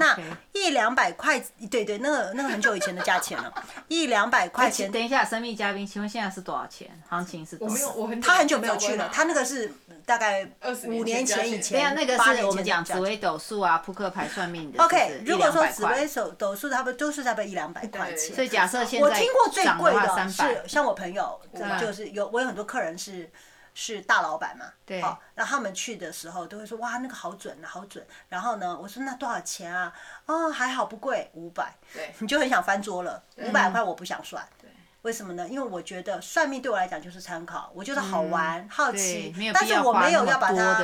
[0.00, 0.18] 那
[0.52, 1.38] 一两百块，
[1.70, 3.54] 对对，那个那个很久以前的价钱了，
[3.86, 4.90] 一两百块钱。
[4.90, 6.90] 等一下，神秘嘉宾，请问现在是多少钱？
[7.08, 7.92] 行情是多少？
[7.92, 9.72] 我没有，他很久没有去了，他那个是
[10.04, 10.44] 大概
[10.86, 11.78] 五年前以前。
[11.78, 14.82] 对啊，那个是我们讲紫微斗数啊，扑克牌算命的。
[14.82, 18.34] OK，如果说紫微斗斗数，他们都是差不多一两百块钱。
[18.34, 21.40] 所以假设现在我听过最贵的是，像我朋友，
[21.80, 23.30] 就是有我有很多客人是。
[23.74, 24.66] 是大老板嘛？
[24.84, 25.00] 对。
[25.00, 29.92] 好，然后他们去的时候都会说：“哇，那个好准啊，好准。”然后呢，我说：“那多少钱啊？”
[30.26, 31.74] 哦，还好不贵，五百。
[31.92, 32.14] 对。
[32.18, 34.46] 你就很想翻桌了，五百块我不想算。
[34.60, 34.70] 对。
[35.02, 35.48] 为什么呢？
[35.48, 40.80] 因为我觉得算命对我来讲就是参考，我觉得好玩、好奇，但是我没有要把它。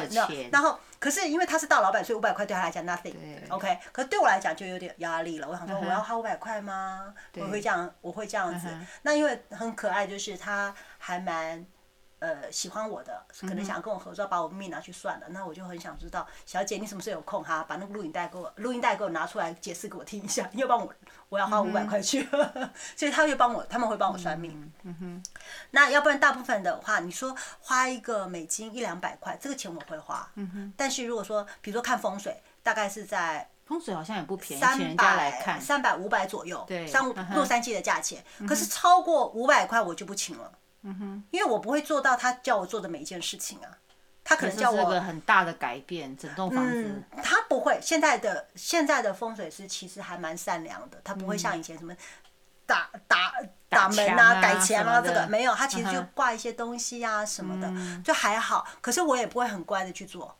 [0.51, 3.14] 然后，可是因为他是大老板，所以五百块对他来讲 nothing。
[3.48, 3.79] OK。
[3.92, 5.46] 可是对我来讲就有点压力了。
[5.48, 7.14] 我想说，我要花五百块吗？
[7.37, 8.66] 我会这样，我会这样子。
[9.03, 11.64] 那因为很可爱，就是他还蛮。
[12.21, 15.27] 呃，喜欢我的，可能想跟我合作，把我命拿去算了。
[15.31, 17.65] 那我就很想知道，小姐你什么时候有空哈？
[17.69, 20.49] 把那个录影带给我，录音带给我拿出来解释给我听一下。
[20.53, 20.93] 你要帮我，
[21.29, 22.29] 我要花五百块去，
[22.97, 24.73] 所以他会帮我，他们会帮我算命。
[24.83, 25.23] 嗯哼。
[25.71, 30.29] 那要不然大部分的话，你说花一个美金一两百块，这个钱我会花。
[30.35, 30.73] 嗯哼。
[30.77, 37.05] 但是如果说，比如说看风水，大概是在风水好像也不便宜，三百三百五百左右，对，三
[37.35, 38.25] 洛杉矶的价钱。
[38.49, 40.53] 可是超过五百块我就不请了。
[40.83, 43.69] 嗯哼，因为我不会做到他叫我做的每一件事情啊，
[44.23, 46.85] 他可能叫我这个很大的改变，整栋房子。
[46.85, 47.79] 嗯，他不会。
[47.83, 51.93] 现在的现在的风水师其实还蛮善良的，他不会像以前什么
[52.64, 53.33] 打打
[53.69, 58.67] 打门啊、改墙啊这个没有，他其实就挂一些东西啊什么的，就还好。
[58.81, 60.37] 可是我也不会很乖的去做，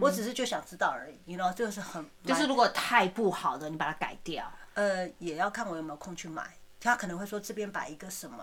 [0.00, 4.50] 我只是就想知道而已，你知道，就是很就是如果太不好的，你把它改掉。
[4.72, 6.42] 呃，也要看我有没有空去买。
[6.80, 8.36] 他可能会说这边摆一个什么。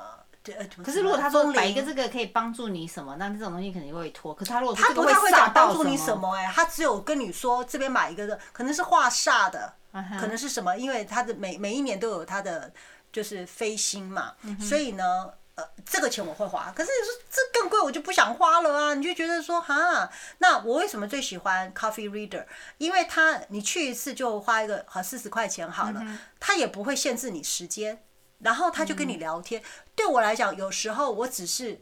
[0.84, 4.34] 可是如果他说摆一个这个可以帮助你什么，那这种东西肯定会拖。
[4.34, 9.74] 可是他如果他不太会讲帮助你什么哎，他只有跟你说这边买一个的，可能是画煞的，
[10.20, 10.76] 可能是什么？
[10.76, 12.74] 因为他的每每一年都有他的
[13.12, 16.74] 就是飞星嘛，所以呢，呃，这个钱我会花。
[16.76, 18.94] 可是你说这更贵，我就不想花了啊！
[18.96, 22.46] 你就觉得说哈，那我为什么最喜欢 Coffee Reader？
[22.80, 26.04] 因为他你去一次就花一个好四十块钱好了，
[26.40, 28.02] 他也不会限制你时间。
[28.42, 29.62] 然后他就跟你聊天，
[29.96, 31.80] 对我来讲，有时候我只是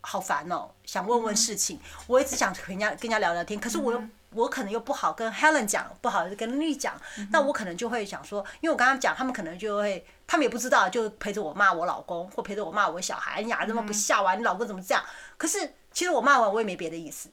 [0.00, 6.94] 好烦哦，想问问事情，我一直想跟人家跟人家聊聊天，可是我又我可能又不好跟 Helen 讲，不好跟丽讲，
[7.30, 15.04] 那我可能就会想说，因为我刚刚讲，他们可能就会，他们也不知道，就陪着我骂我老公，或陪着我骂我小孩，哎呀，这么不孝啊，你老公怎么这样？
[15.36, 17.28] 可是其实我骂完我也没别的意思，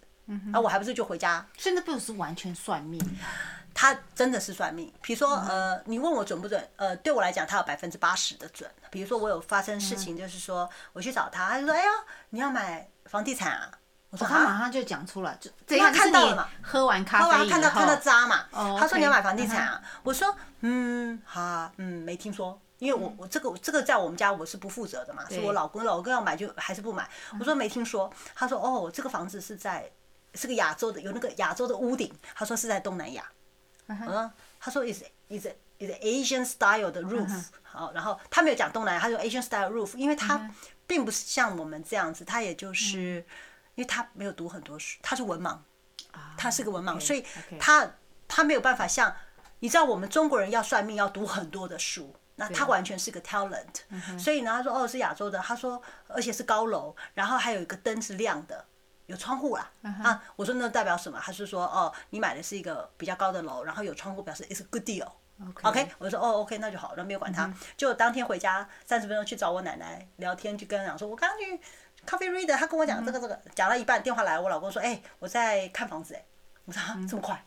[0.51, 1.45] 啊，我还不是就回家？
[1.57, 2.99] 现在不是完全算命。
[3.79, 6.67] 他真的是算命，比如说，呃，你问我准不准？
[6.77, 8.67] 呃，对我来讲，他有百分之八十的准。
[8.89, 11.89] 比如说，我有发生事情，就是说我去找他，他就说：“哎呀，
[12.31, 13.69] 你要买房地产啊？”
[14.09, 16.49] 我说：“他马上就讲出来，就这样看到了嘛？
[16.63, 18.45] 喝完咖啡以后，看到看到渣嘛？
[18.51, 19.79] 他说你要买房地产啊？
[20.01, 27.07] 我说：嗯，好，嗯，没听说，因为我我这个这个在我们家我是不负责的嘛，是我老公，老公要买就还是不买。
[27.39, 28.11] 我说没听说。
[28.33, 29.87] 他说：哦，这个房子是在
[30.33, 32.11] 是个亚洲的，有那个亚洲的屋顶。
[32.33, 33.23] 他说是在东南亚。”
[33.87, 35.47] 嗯，他说 is is
[35.79, 40.49] is Asian style 的 roof，好，然后他没有讲东南亚，他说 Asian style roof，因为他
[40.85, 43.25] 并不是像我们这样子，他也就是，
[43.75, 45.57] 因为他没有读很多书，他是文盲，
[46.37, 47.25] 他是个文盲，所以
[47.59, 47.89] 他
[48.27, 49.15] 他没有办法像，
[49.59, 58.65] 你知道我们中国人要算命要读很多的书，那他完全是个 talent，所以呢，他说哦是亚洲的，他说而且是高楼，然后还有一个灯是亮的。
[59.07, 59.69] 有窗户啦。
[59.81, 61.19] 啊，我说那代表什么？
[61.21, 65.09] 他是说哦，你买的是一个比较高的楼，然后有窗户，表示 it's a good deal。
[65.61, 67.51] OK，我说哦，OK，那就好，然后没有管他。
[67.75, 71.59] 就当天回家三十分钟去找我奶奶聊天，就跟她讲说，我刚刚去
[72.07, 76.25] Coffee Reader，他跟我讲这个这个，讲了一半电话来，我老公说，哎，我在看房子哎，
[76.65, 77.45] 我说啊，这么快？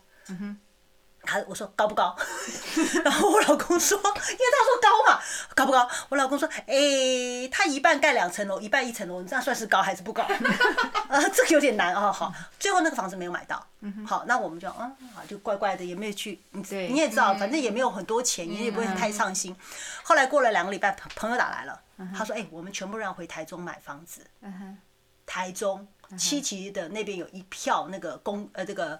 [1.23, 2.15] 他我说高不高？
[3.05, 5.21] 然后我老公说，因为他说高嘛，
[5.55, 5.87] 高不高？
[6.09, 10.23] 我老公说，哎、欸，他一半盖两层楼，一半一层楼，你这样算是高还是不高？
[11.09, 12.11] 啊，这个有点难哦。
[12.11, 13.65] 好，最后那个房子没有买到。
[14.05, 16.41] 好，那我们就嗯，好，就乖乖的，也没有去。
[16.51, 19.55] 你你也知道，反正也没有很多钱，你也不会太上心。
[20.03, 21.81] 后来过了两个礼拜，朋友打来了，
[22.15, 24.21] 他说，哎、欸，我们全部人要回台中买房子。
[25.25, 28.99] 台中七期的那边有一票那个公呃这个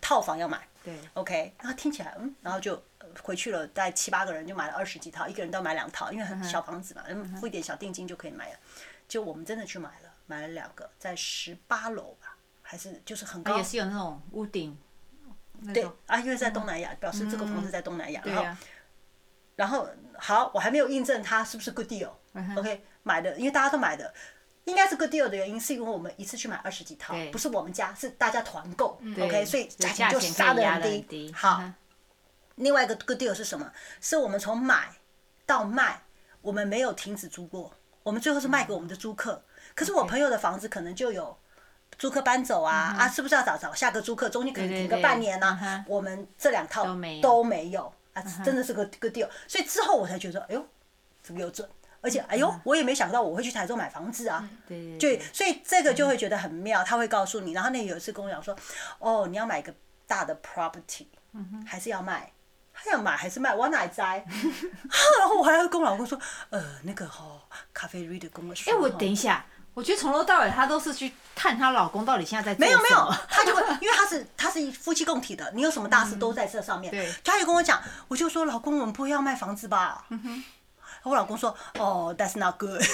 [0.00, 0.60] 套房要买。
[0.82, 2.82] 对，OK，然后听起来，嗯，然后就
[3.22, 8.58] 回去了，大概七八个人就买了二十几套，一个人都要买两套，因为很小房子嘛，嗯，付一点小定金就可以买了。
[9.06, 14.78] 就我们真的去买了，买了两个，在十八楼吧，还是就是很高，也是有那种屋顶。
[15.74, 18.56] 对啊，因为在东南亚，表示这个房子在东南亚，然后，
[19.56, 24.14] 然后好，我还没有印证它是不是 good deal，OK，买的，因为大家都买的。
[24.64, 31.32] 应该是 good deal 的原因，是因为我们一次去买二十几套，不是我们家，是大家团购，OK，所以价钱就杀的很低。
[31.32, 31.62] 好，
[32.56, 33.72] 另外一个 good deal 是什么？
[34.00, 34.90] 是我们从买
[35.46, 36.02] 到卖，
[36.42, 39.42] 我们没有停止租过，我们最后是卖给我们的租客。
[39.74, 41.36] 可是我朋友的房子可能就有
[41.98, 44.28] 租客搬走啊，啊，是不是要找找下个租客？
[44.28, 45.84] 中间可能停个半年呢？
[45.88, 46.84] 我们这两套
[47.22, 49.28] 都没有啊，真的是个 good deal。
[49.48, 50.66] 所以之后我才觉得，哎呦，
[51.22, 51.68] 这个有准。
[52.02, 57.52] 而且，哎呦，我也没想到我会去台中买房子啊，对，就所以这个就会觉得很妙，他会告诉你。
[57.52, 58.56] 然后那有一次跟我讲说，
[58.98, 59.74] 哦，你要买一个
[60.06, 61.06] 大的 property，
[61.66, 62.32] 还是要卖？
[62.72, 63.54] 他要买还是卖？
[63.54, 64.24] 我哪摘？
[65.18, 67.42] 然后我还要跟我老公说，呃，那个哦，
[67.74, 68.72] 咖啡 reader 跟我说。
[68.72, 76.90] 哎，我等一下，我觉得从头到尾他都是去看她老公到底现在在没有没有，他就会，因为他是他是夫妻共体的，你有什么大事都在这上面。
[76.90, 80.06] 对，他就跟我讲，我就说老公，我们不要卖房子吧。
[81.02, 82.80] 我老公说：“哦，That's not good。”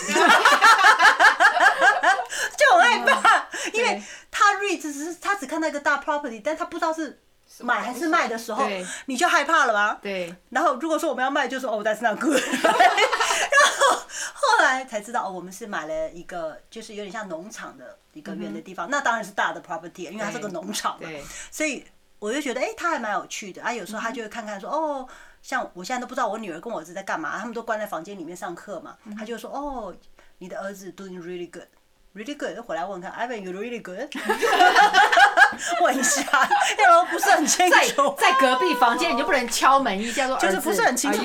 [2.57, 7.21] 就很害怕，因为他 read 只是他只看到一个大 property，但他不知道是
[7.61, 8.66] 买还是卖的时候，
[9.07, 9.99] 你就害怕了吗？
[10.01, 10.35] 对。
[10.51, 12.40] 然后如果说我们要卖，就说：“哦，That's not good。
[12.62, 13.97] ”然后
[14.35, 21.09] 后来才知道，哦，我们是买了一个，就是有点像农场的一个远的地方，那当然是大的 property，因为它是个农场嘛。
[21.51, 21.85] 所以
[22.19, 23.73] 我就觉得，哎，他还蛮有趣的啊。
[23.73, 25.09] 有时候他就会看看说：“哦。”
[25.47, 28.97] 像我现在都不知道我女儿跟我儿子在干嘛，他们都关在房间里面上课嘛。
[29.17, 29.95] 他就说：“哦，
[30.39, 31.69] 你的儿子 doing really good,
[32.17, 34.11] really good。”回来问看，Ivan you really good？
[35.83, 36.23] 问一下，
[36.85, 38.17] 要不不是很清楚。
[38.19, 41.23] 在在隔壁房间，你就不能敲门一下说，就是不是很清楚。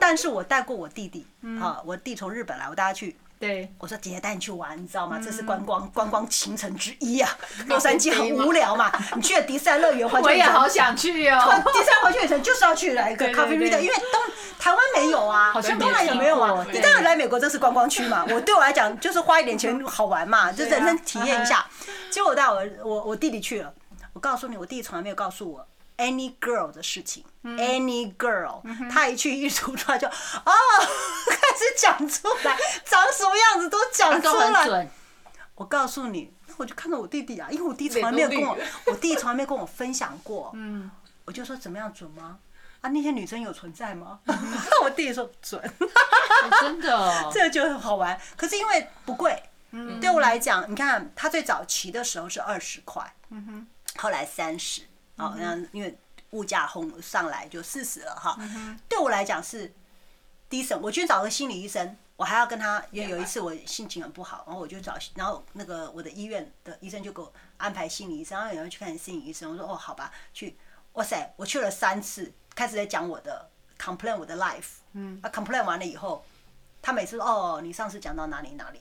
[0.00, 1.26] 但是我带过我弟弟，
[1.60, 3.16] 啊，我弟从日本来，我带他去。
[3.38, 5.20] 对，我说姐姐带你去玩，你知道吗？
[5.22, 7.30] 这是观光观光行程之一啊。
[7.68, 11.38] 洛杉矶很无聊嘛， 你去了迪士尼乐园，我也好想去哦。
[11.72, 16.66] 迪士尼环球影城就是要去来一个 Coffee Reader，因为东台湾没有啊，好像东南亚没有啊。
[16.72, 18.24] 你当然来美国，这是观光区嘛。
[18.30, 21.66] 我对我来讲就是花一点钱好玩嘛，就人生体验一下。
[22.10, 23.72] 结果我带我我我弟弟去了，
[24.14, 25.66] 我告诉你，我弟弟从来没有告诉我。
[25.98, 30.12] Any girl 的事情，Any girl，他一去一出出来就哦，
[31.30, 34.88] 开始讲出来， 长什么样子都讲出来。
[35.54, 40.50] 我告诉你，我就看到我弟弟啊，因为我弟从来没有跟我， 我弟从来没有跟我分享过。
[40.54, 40.90] 嗯，
[41.24, 42.38] 我就说怎么样准吗？
[42.82, 44.20] 啊，那些女生有存在吗？
[44.82, 45.58] 我弟弟说准，
[46.60, 48.20] 真的，这个就很好玩。
[48.36, 49.42] 可是因为不贵，
[49.98, 53.14] 对我来讲，你看他最早期的时候是二十块，
[53.96, 54.82] 后来三十。
[55.16, 55.98] 哦，那因为
[56.30, 58.38] 物价轰上来就四十了哈。
[58.88, 59.72] 对我来讲是
[60.50, 60.78] decent。
[60.78, 69.50] 我去找个心理医生，我还要跟他，因为有一次我心情很不好，然后我就找，然后那个我的医院的医生就给我安排心理医生，然后有人去看心理医生。
[69.50, 70.56] 我说哦，好吧，去。
[70.92, 74.78] 哇塞，我去了三次，开始在讲我的 complain 我的 life。
[74.92, 75.18] 嗯。
[75.22, 76.24] 啊，complain 完了以后，
[76.82, 78.80] 他每次说哦，你上次讲到哪里哪里，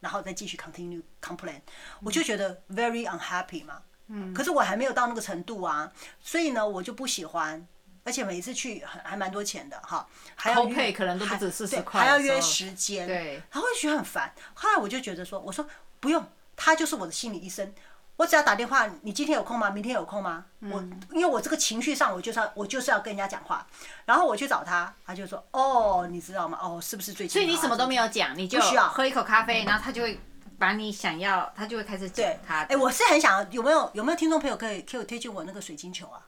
[0.00, 1.60] 然后再继续 continue complain，
[2.02, 3.82] 我就觉得 very unhappy 嘛。
[4.08, 5.90] 嗯，可是我还没有到那个程度啊，
[6.22, 7.66] 所以呢，我就不喜欢，
[8.04, 14.32] 而且每次去还还蛮多钱的哈，还要约，可能都不止四十块，还要约时间，对，他会觉得很烦。
[14.54, 15.66] 后来我就觉得说，我说
[16.00, 16.24] 不用，
[16.56, 17.70] 他就是我的心理医生，
[18.16, 19.68] 我只要打电话，你今天有空吗？
[19.68, 20.46] 明天有空吗？
[20.60, 23.66] 我因为我这个情绪上，我就是要我就是要跟人家讲话，
[24.06, 26.58] 然后我去找他，他就说，哦，你知道吗？
[26.62, 27.42] 哦，是不是最近？
[27.42, 30.18] 所以你什么都没有讲，你就需要喝一口咖啡，然后他就会。
[30.58, 32.62] 把你想要，他就会开始讲他。
[32.64, 36.20] 哎，我是很想要，有没有有没有听众朋友可以给我推荐我那个水晶球啊？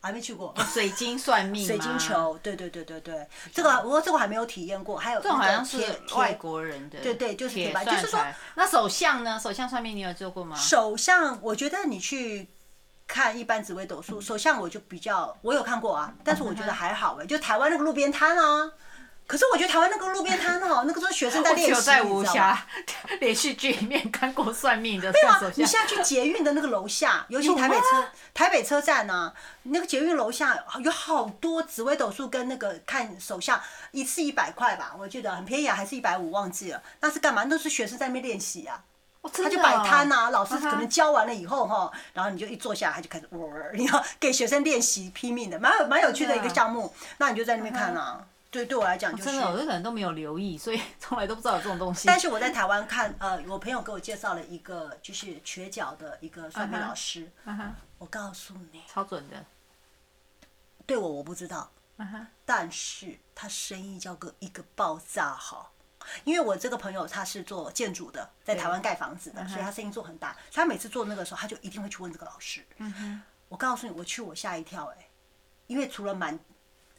[0.00, 0.54] 还没去过。
[0.72, 1.64] 水晶算命。
[1.66, 4.96] 水晶球，对对对对对，这个我这个还没有体验过。
[4.96, 5.82] 还有这种好像是
[6.14, 7.00] 外国人的。
[7.00, 8.20] 对对，就是铁板，就是说，
[8.54, 9.40] 那手相呢？
[9.42, 10.54] 手相算命你有做过吗？
[10.54, 12.48] 手相，我觉得你去
[13.08, 18.70] 看一般紫微斗数，手相我就比较，我有看过啊，但是我觉得还好哎，就台湾那个路边摊啊。
[19.28, 22.66] 可是我觉得台湾那个路边摊哦，那个都是学生在 练习，我在武侠
[23.20, 25.12] 连续剧里面看过算命的。
[25.12, 29.30] 对啊，你现在去捷运的那个楼下， 尤其台北车台北车站呢，
[29.64, 33.60] 那个捷运楼下有好多紫微斗数跟那个看手相，
[33.90, 36.82] 一次一百块吧，我记得很便宜啊，还是一百五忘记了。
[37.00, 37.44] 那是干嘛？
[37.44, 38.82] 那是学生在那边练习啊。
[39.30, 43.28] 他就摆摊呐，老师可能教完了以后哈，然后你就一坐下来，他就开始，
[43.74, 46.94] 你要给学生练习，拼命的，蛮有蛮有趣的一个项目。
[47.18, 48.24] 那你就在那边看啊。
[48.50, 52.06] 对，对我来讲就是真的，我可能都没有留意，所以 从来都不知道有这种东西。
[52.06, 57.30] 但是我在台湾看，呃，我朋友给我介绍了一个就是瘸脚的一个算命老师。
[57.98, 59.44] 我告诉你，超准的。
[60.86, 61.70] 对我我不知道。
[62.46, 65.72] 但是他生意叫个一个爆炸好，
[66.24, 70.32] 因为我这个朋友他是做建筑的，在台湾盖房子的，所以他生意做很大。
[70.50, 72.64] 所以他每次做那个时候，他就一定会去问这个老师。
[73.50, 75.08] 我告诉你，我去我吓一跳哎，
[75.66, 76.38] 因为除了满。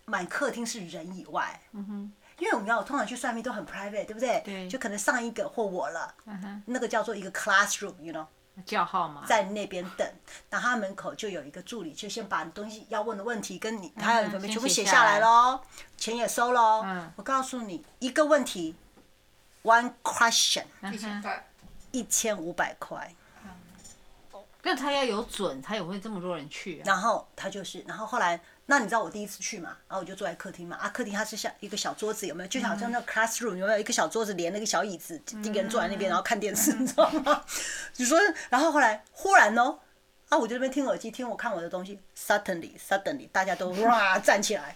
[0.09, 4.41] 满客厅是人以外，嗯哼，因为我们要通常去算命都很 private，对不对？
[4.43, 8.25] 对，就可能上一个或我了，嗯哼，那个叫做一个 classroom，you know，
[8.65, 10.07] 叫号码，在那边等，
[10.49, 15.61] 然后他门口就有一个助理，就先把你东西要问的问题跟你他有准备全部写下来喽，
[15.97, 18.75] 钱也收喽，嗯，我告诉你一个问题
[19.63, 21.47] ，one question，一千块，
[21.91, 23.13] 一千五百块。
[24.61, 26.81] 那他要有准，他也会这么多人去。
[26.85, 28.39] 然后他就是，然后后来，
[28.69, 29.75] 那你知道我第一次去嘛？
[29.87, 32.47] 然后我就坐在客厅嘛，啊，客厅它是像一个小桌子，有没有？
[32.47, 37.43] 就好像那个 classroom 有没有一个小桌子连那个小椅子，一个人坐在那边，然后看电视，你知道吗？
[37.97, 38.19] 你说，
[38.51, 39.79] 然后后来忽然哦，
[40.29, 44.75] 啊，我就那边听耳机听我看我的东西，suddenly，suddenly，大家都哇站起来。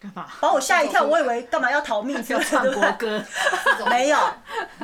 [0.00, 0.26] 干嘛？
[0.40, 2.24] 把我吓一跳，我以为干嘛要逃命？
[2.28, 3.22] 要唱国歌？
[3.90, 4.18] 没有，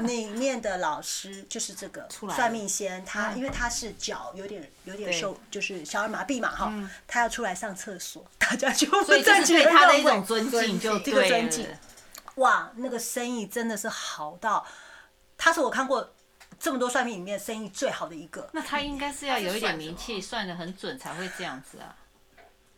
[0.03, 6.71] 里面的老师就是这个算命仙，他因为他是脚有点有点受，就是小儿麻痹嘛哈，
[7.07, 11.67] 他要出来上厕所， 大家就会站起来对他的一种尊敬，就这个尊敬。
[12.35, 14.67] 哇，那个生意真的是好到，
[15.39, 16.13] 他是我看过
[16.61, 18.47] 这么多算命里面生意最好的一个。
[18.53, 21.97] 那他应该是要有一点名气，算的很准才会这样子啊。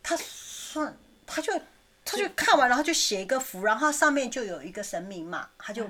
[0.01, 1.51] 他算，他就。
[2.05, 5.87] 他就看完，然后就写一个符，然后上面就有一个神明嘛，他就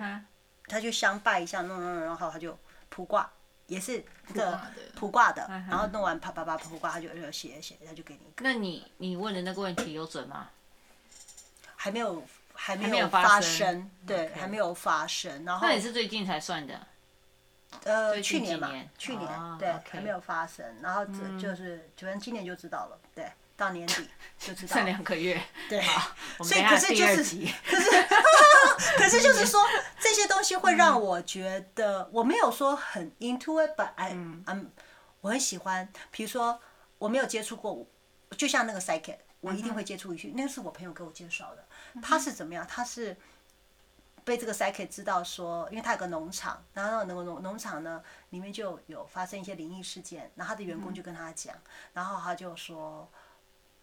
[0.68, 2.57] 他就相拜一下，弄弄，然后他就
[2.89, 3.32] 卜卦，
[3.68, 4.60] 也是那个
[4.95, 8.22] 卜卦的，然后弄完啪啪啪卜卦，他就就写写，他就给你。
[8.39, 10.49] 那你你问的那个问题有准吗？
[11.76, 12.22] 还没有，
[12.53, 15.45] 还没有发生，对，还没有发生。
[15.45, 16.88] 然后那也是最近才算的。
[17.86, 23.09] 呃，去年嘛，去年对，还没有发生，然后这就是，可能今年就知道了，对。
[23.60, 25.39] 到年底 就知道，剩两个月。
[25.68, 25.84] 对，
[26.41, 27.18] 所以可是就是，
[27.68, 27.89] 可是，
[28.97, 29.62] 可是就是说，
[29.99, 34.68] 这些东西会让我觉得，我没有说很 into it，but I I'm
[35.20, 35.91] 我很喜欢。
[36.10, 36.62] 比如说，
[36.97, 37.86] 我没有接触过，
[38.38, 41.66] 就像那个 psychic，我一定会接触一句，那个是我朋友给我介绍的。
[42.01, 42.66] 他是怎么样？
[42.66, 43.18] 他是
[44.24, 51.53] 被这个 psychic 知道说，因为他有个农场，然后那个农农场呢里面就有发生一些灵异事件，然后他的员工就跟他讲，
[51.91, 53.12] 然后他就说。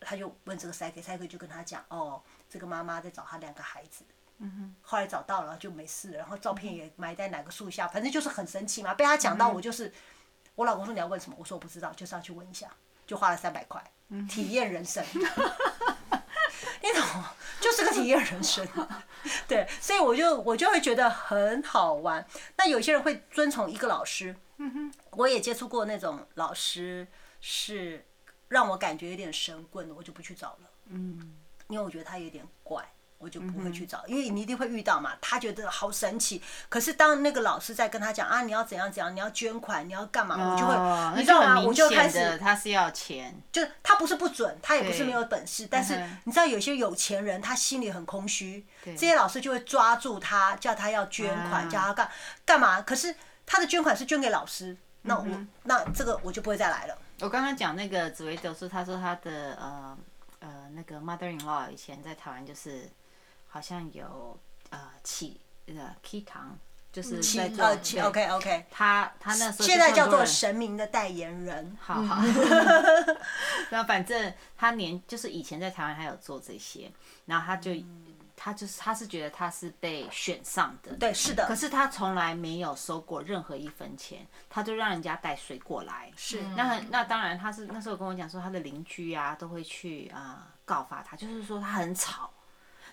[0.00, 4.04] 他就问这个 psychic，psychic 就跟他讲，哦，这个妈妈在找他两个孩子，
[4.38, 8.94] 嗯哼，后来找到了就没事了，然后照片也埋在哪个树下，反正就是很神奇嘛。
[8.94, 9.92] 被他讲到，我就是，
[10.54, 12.70] 我老公说你要问什么，我说我不知道，就是要去问一下，
[13.06, 13.82] 就花了三百块，
[14.28, 17.32] 体验人生， 你懂吗？
[17.60, 18.66] 就是个体验人生，
[19.48, 22.24] 对，所以我就我就会觉得很好玩。
[22.58, 27.08] 那有些人会遵从一个老师，嗯哼，我也接触过那种老师
[27.40, 28.04] 是。
[28.48, 30.70] 让我感觉有点神棍的，我就不去找了。
[30.86, 31.34] 嗯，
[31.68, 32.84] 因为我觉得他有点怪，
[33.18, 34.06] 我就不会去找。
[34.06, 36.40] 因为你一定会遇到嘛，他觉得好神奇。
[36.68, 41.60] 可是当那个老师在跟他讲啊，你要怎样怎样，你要捐款，你要干嘛，我就会，你知道吗？
[41.60, 52.10] 我就开始他是要钱，就他不是不准，他也不是没有本事，但是你知道有些有钱人他心里很空虚，这些老师就会抓住他，叫他要捐款，叫他干
[52.44, 52.82] 干嘛？
[52.82, 55.26] 可是他的捐款是捐给老师，那我
[55.64, 56.96] 那这个我就不会再来了。
[57.20, 59.98] 我刚刚讲那个紫薇斗数，他说他的呃
[60.40, 62.88] 呃那个 mother-in-law 以前在台湾就是
[63.48, 64.38] 好像有
[64.70, 66.58] 呃起那个乩堂，
[66.92, 72.22] 就是在做呃 OK OK，他他那时候现在叫做神明的代言人，好好，
[73.70, 76.92] 然后 反正他年就是以前在台湾还有做这些，
[77.24, 77.70] 然后他就
[78.36, 81.46] 他就是他是觉得他是被选上的，对，是的。
[81.46, 86.12] 可是他从来没有收过任何一分钱，他就让人家带水果来。
[86.16, 86.42] 是。
[86.54, 92.30] 那那当然他是那时候跟我讲说他的邻居啊都会去啊、呃、告发他，就是说他很吵。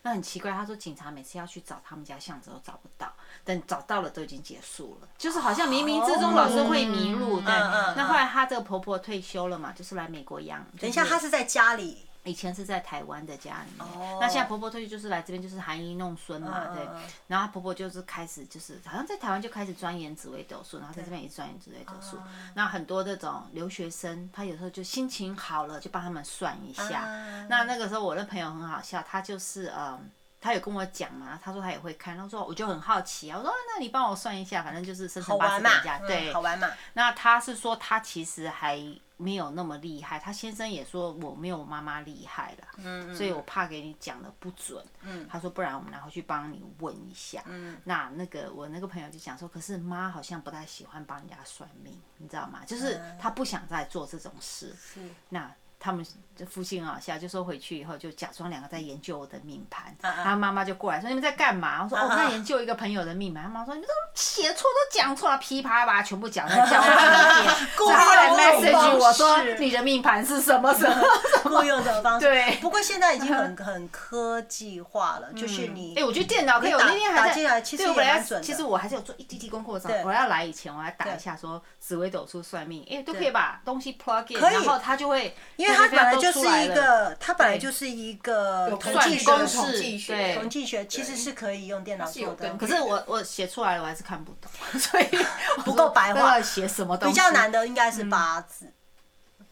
[0.06, 3.14] 那很奇怪，他说警察每次要去找他们家巷子都找不到，
[3.46, 7.40] 等找到了都已经结束了，就是好像冥冥之中老是会迷路。
[7.40, 7.54] 对。
[7.96, 10.66] 那后来他这个婆婆退休了嘛，就是来美国养。
[10.78, 12.06] 等一下，他是在家里。
[12.24, 14.22] 以前是在台湾的家里面，oh.
[14.22, 16.74] 那现在婆婆退休就是来这边，就是含饴弄孙嘛，uh.
[16.74, 16.88] 对。
[17.28, 22.18] 然后婆婆就是开始就是好像在台湾就开始钻研紫微斗数，然后在这边也钻研紫微斗数。
[22.18, 22.22] Uh.
[22.56, 27.06] 那很多这种留学生，他有时候就心情好了，就帮他们算一下。
[27.06, 27.48] Uh.
[27.50, 30.10] 那那个时候我的朋友很好笑，他就是嗯。
[30.46, 36.68] 他有跟我讲嘛，他说他也会看，他说我就很好奇啊，我说那你帮我算一下，反正就是生辰八字人家，对，好玩嘛。
[36.96, 38.78] 那他是说他其实还
[39.18, 52.62] 没有那么厉害，他先生也说我没有妈妈厉害了，嗯，嗯，所以我怕给你讲的不准，嗯，他说不然我们拿回去帮你问一下，嗯，那那个我那个朋友就讲说，可是妈好像不太喜欢帮人家算命，你知道吗？
[52.66, 55.54] 就是他不想再做这种事，是，那。
[55.84, 61.84] 他们这夫妻很好笑，就说回去以后就假装两个在研究我的命盘，然后妈妈就过来说，你们在干嘛？
[61.84, 63.44] 我说哦，在研究一个朋友的命盘。
[63.44, 67.68] 他妈说你们都写错都讲错了，噼啪把它全部讲了，讲了半天。
[67.76, 71.04] 故意来 message 我说你的命盘是什么什么，
[71.44, 72.26] 故用的方式。
[72.26, 76.72] 对，不过现在已经很很科技化了， 就是你哎，我觉得电脑可以。
[76.72, 79.74] 我那天还在，其实我来其实我还是有做一滴滴功课。
[80.06, 86.40] 我要来以前，我还打一下说紫微斗数算命，哎，都可以把东西 plug in，然后他就会，因为他本来就是。
[86.64, 89.72] 一个，它本来就是一个统计学，公式，
[90.08, 92.54] 对，统计学其实是可以用电脑做的。
[92.56, 95.08] 可是我我写出来了，我还是看不懂， 所以
[95.66, 96.42] 不够白话。
[96.42, 97.14] 写什么东西？
[97.14, 98.72] 比较难的应该是八字，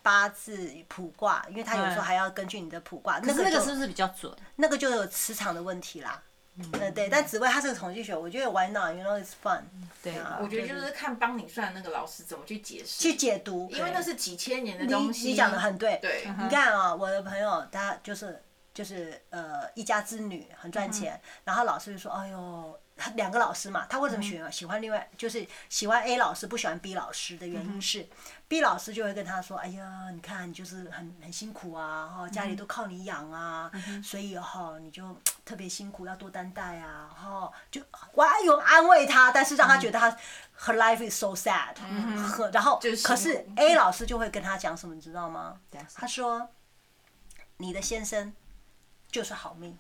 [0.01, 3.19] 八字卜卦，因为他有时候还要根据你的卜卦。
[3.19, 4.31] 那个那个是不是比较准？
[4.55, 6.21] 那个就有磁场的问题啦。
[6.73, 9.61] 嗯，对，但紫薇他是个统计学，我觉得 why not？You know it's fun。
[10.03, 15.29] 对啊，我觉得就是看帮你算的那个老师怎么去解释、去解读，因为那是几千年的东西。
[15.29, 15.99] 你讲的很对。
[16.01, 16.23] 对。
[16.39, 18.41] 你看啊，我的朋友他就是
[18.73, 22.79] 就是呃一家之女，很赚钱，然后老师就说：“哎呦。”
[23.15, 28.07] 两个老师嘛，他为什么喜欢喜欢另外就是喜欢 A 老师不喜欢 B 老师的原因是
[28.47, 33.71] ，B 老师就会跟他说，哎呀，你看你就是很很辛苦啊，哈，家里都靠你养啊，
[34.03, 37.81] 所以哈你就特别辛苦，要多担待啊，哈，就
[38.13, 40.11] 我还有安慰他，但是让他觉得他
[40.59, 41.75] her life is so sad，
[42.51, 45.59] 然后可是 A 老师就会跟他讲什么，你知道吗？
[45.95, 46.49] 他说，
[47.57, 48.33] 你的先生
[49.11, 49.77] 就是好命。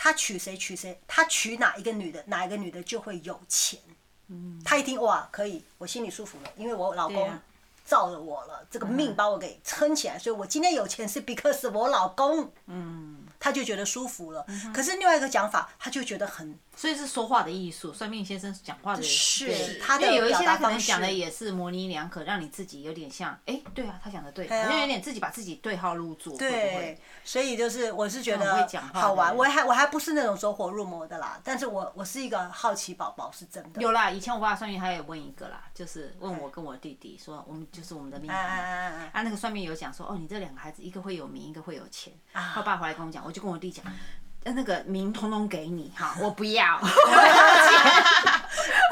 [0.00, 3.80] 他娶谁娶谁，他娶哪一个女的，哪一个女的就会有钱。
[4.28, 7.36] 嗯，他一听哇，可以，我心里舒服了，因为我老公
[7.84, 12.52] 罩着我了，这个命把我给撑起来，所以我今天有钱是 because 我老公。
[12.66, 13.24] 嗯。
[13.40, 14.44] 他就觉得舒服了，
[14.74, 17.92] 可是另外一个讲法，他就觉得很，所以是说话的艺术。
[17.92, 26.38] 算命先生讲话的是，他的有一些他可能讲的也是模棱两可，让你自己有点像，哎，对啊，他讲的对，好像有点自己把自己对号入座。
[26.38, 33.82] 对，所以就是我是觉得好玩，我还我还不是那种走火入魔的啦，但是我我是一个好奇宝宝，是真的。
[33.82, 42.12] 有啦，以前我爸算命，他也问一个啦，就是问我跟我弟弟说，我们就是我们的命盘，啊那个算命有讲说，哦，你这两个孩子一个会有名，一个会有钱。
[42.32, 43.84] 他爸回来跟我讲，我就跟我弟讲。
[44.44, 46.80] 那个名通通给你 哈，我不要。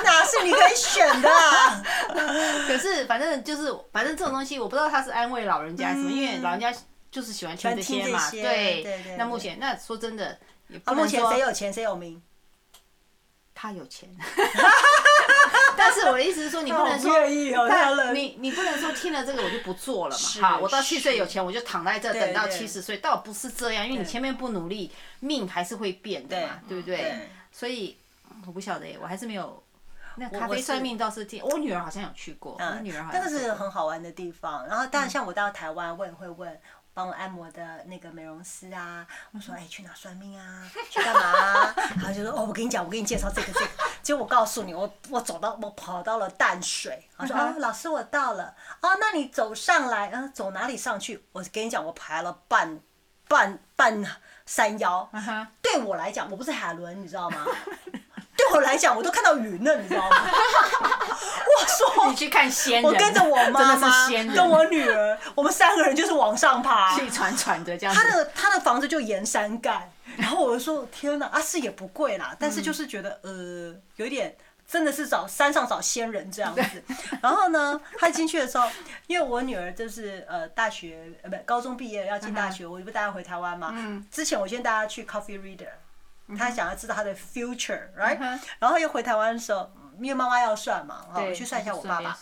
[0.04, 1.28] 哪是你可以选的？
[2.68, 6.72] 可是反正就是，反正这种东西，我不知道他是安慰老人家什么，因为老人家
[7.10, 8.30] 就是喜欢听这些嘛。
[8.30, 9.16] 对。
[9.18, 10.38] 那目前，那说真的，
[10.86, 12.22] 目前谁有钱谁有名？
[13.54, 14.08] 他有钱。
[15.76, 17.26] 但是我的意思是说，你不能说，
[18.12, 20.48] 你你不能说听了这个我就不做了嘛？
[20.48, 24.90] 好，我到七岁有钱，我就躺在这等到七十岁，倒不是这样，因为你前面不努力，
[25.20, 27.28] 命还是会变的嘛，对不对？
[27.52, 27.96] 所以
[28.46, 29.62] 我不晓得，我还是没有。
[30.18, 33.20] 那咖啡算命倒是听，我女儿好像有去过，我女儿好像。
[33.20, 36.58] 那个是很好玩的地方，然后当然像我到台湾，我也会问。
[36.96, 40.66] 帮我按摩的那个美容师啊，我说哎，去哪算命啊？
[40.90, 41.74] 去干嘛啊？
[42.00, 43.66] 然后就说哦，我跟你讲，我给你介绍这个这个。
[44.02, 48.54] 结果我告诉你，我我走到我跑到了淡水，我说啊，老师我到了。
[48.80, 51.22] 哦，那你走上来，嗯，走哪里上去？
[51.32, 52.80] 我跟你讲，我爬了半
[53.28, 54.02] 半半
[54.46, 55.06] 山腰。
[55.60, 57.44] 对我来讲，我不是海伦，你知道吗？
[58.36, 60.16] 对我来讲，我都看到云了，你知道吗？
[61.58, 67.94] 我说，你去看仙人，我跟着我妈妈，跟我女儿，我们三个人就是往上爬，气喘喘的这样。
[67.94, 74.36] 他的他的房子就沿山盖，然后我就说天哪，啊是也不贵啦，但是就是觉得呃有点
[74.68, 76.62] 真的是找山上找仙人这样子。
[77.22, 78.68] 然后呢，他进去的时候，
[79.06, 83.74] 因为我女儿就是呃大学呃不高中毕业要进大学，我就不带她回台湾嘛。
[84.10, 85.68] 之前我先带她去 Coffee Reader。
[86.36, 88.18] 他想要知道他的 future，right？
[88.58, 89.70] 然后又回台湾的时候，
[90.00, 92.18] 因为妈妈要算嘛，我去算一下我爸爸，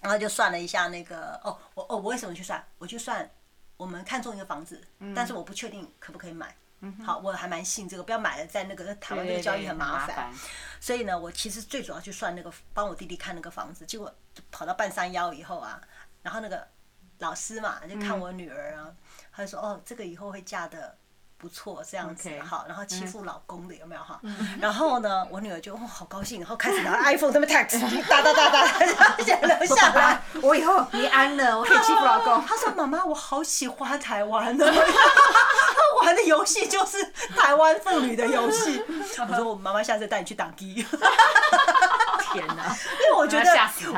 [0.00, 2.62] 然后就算了一下那个，哦，我哦，我为什么去算？
[2.76, 3.30] 我去算，
[3.78, 4.82] 我们看中一个房子，
[5.14, 6.54] 但是我不确定可不可以买。
[7.02, 10.30] 好，我还蛮信这个，不要买了在那个台湾那个交易很麻烦，
[10.78, 14.14] 所以呢，我其实最主要去算那个，帮我弟弟看那个房子，结果
[14.50, 15.80] 跑到半山腰以后啊，
[16.20, 16.68] 然后那个
[17.20, 18.94] 老师嘛就看我女儿啊，
[19.32, 20.98] 他就说哦，这个以后会嫁的。
[21.36, 24.20] 不错，这样子好，然后欺负老公的有没有哈？
[24.60, 30.20] 然后呢，我女儿就哦好高兴，然后开始拿 iPhone 这么 text，哒哒哒哒，然后留下来。
[30.40, 32.44] 我以后你安了， 我可以欺负老公。
[32.46, 34.66] 她说：“妈妈，我好喜欢台湾的，
[36.02, 37.04] 玩的游戏就是
[37.36, 38.82] 台湾妇女的游戏。”
[39.28, 40.74] 我说：“我妈妈下次带你去打机。”
[42.32, 42.76] 天哪！
[43.26, 43.50] 觉得，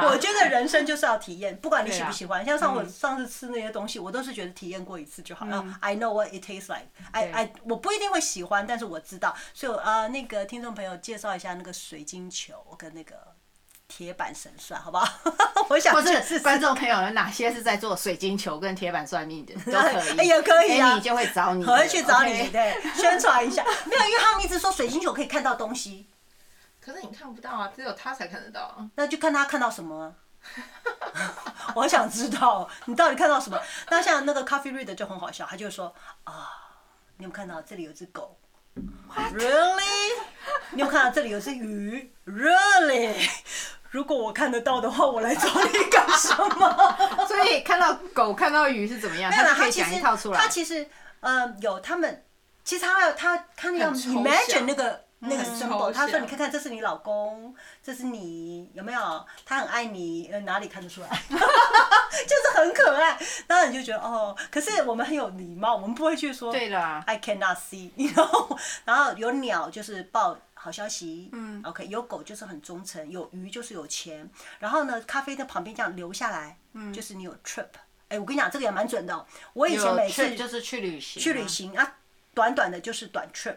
[0.06, 2.44] 我觉得人生就是要体验，不管你喜不喜欢。
[2.44, 5.64] 像上我上次吃那些东西，我都是觉得体验过一次就好了。
[5.80, 6.86] I know what it tastes like.
[7.12, 9.34] I I 我不一定会喜欢，但是我知道。
[9.54, 13.16] 所以呃，那个听众朋友介绍一下那个水晶球跟那个
[13.88, 15.08] 铁板神算，好不好？
[15.68, 23.64] 我想是观众朋友有哪些是在做水晶球跟铁板算命的 都可以，也可以啊，你就会找你，我会去找你，对，宣传一下。
[23.84, 26.06] 没有，因为他们一直说水晶球可以看到东西。
[26.86, 28.88] 可是你看不到啊，只有他才看得到啊。
[28.94, 30.14] 那就看他看到什么。
[31.74, 33.60] 我很想知道你到底看到什么。
[33.90, 36.48] 那像那个 Coffee Reader 就很好笑，他就说啊，
[37.16, 38.38] 你有看到这里有只狗
[39.34, 39.82] ？Really？
[40.70, 43.28] 你有，有看到这里有只鱼？Really？
[43.90, 46.96] 如果我看得到的话，我来找你干什么？
[47.26, 49.32] 所以看到狗看到鱼是怎么样？
[49.32, 50.40] 他可以讲一套出来。
[50.40, 52.24] 他其实呃有他们，
[52.62, 55.04] 其实他他他要 imagine 那个。
[55.18, 59.26] 那个 symbol，他说：“你看看，这是你老公，这是你，有没有？
[59.46, 61.08] 他很爱你，呃，哪里看得出来？
[61.28, 63.18] 就是很可爱。
[63.46, 66.52] 然后你就觉得哦，可是我们很有礼貌，我们不会去说。
[66.52, 74.28] 对了，I cannot see，然后 然后有鸟就是报好消息，嗯，OK，有狗就是很忠诚，有鱼就是有钱。
[74.58, 77.68] 然后呢，咖啡的旁边这样留下来，嗯，就是你有 trip。
[78.08, 79.26] 哎，我跟你讲，这个也蛮准的。
[79.54, 81.96] 我以前每次就是去旅行，去旅行啊，
[82.34, 83.56] 短短的就是短 trip。”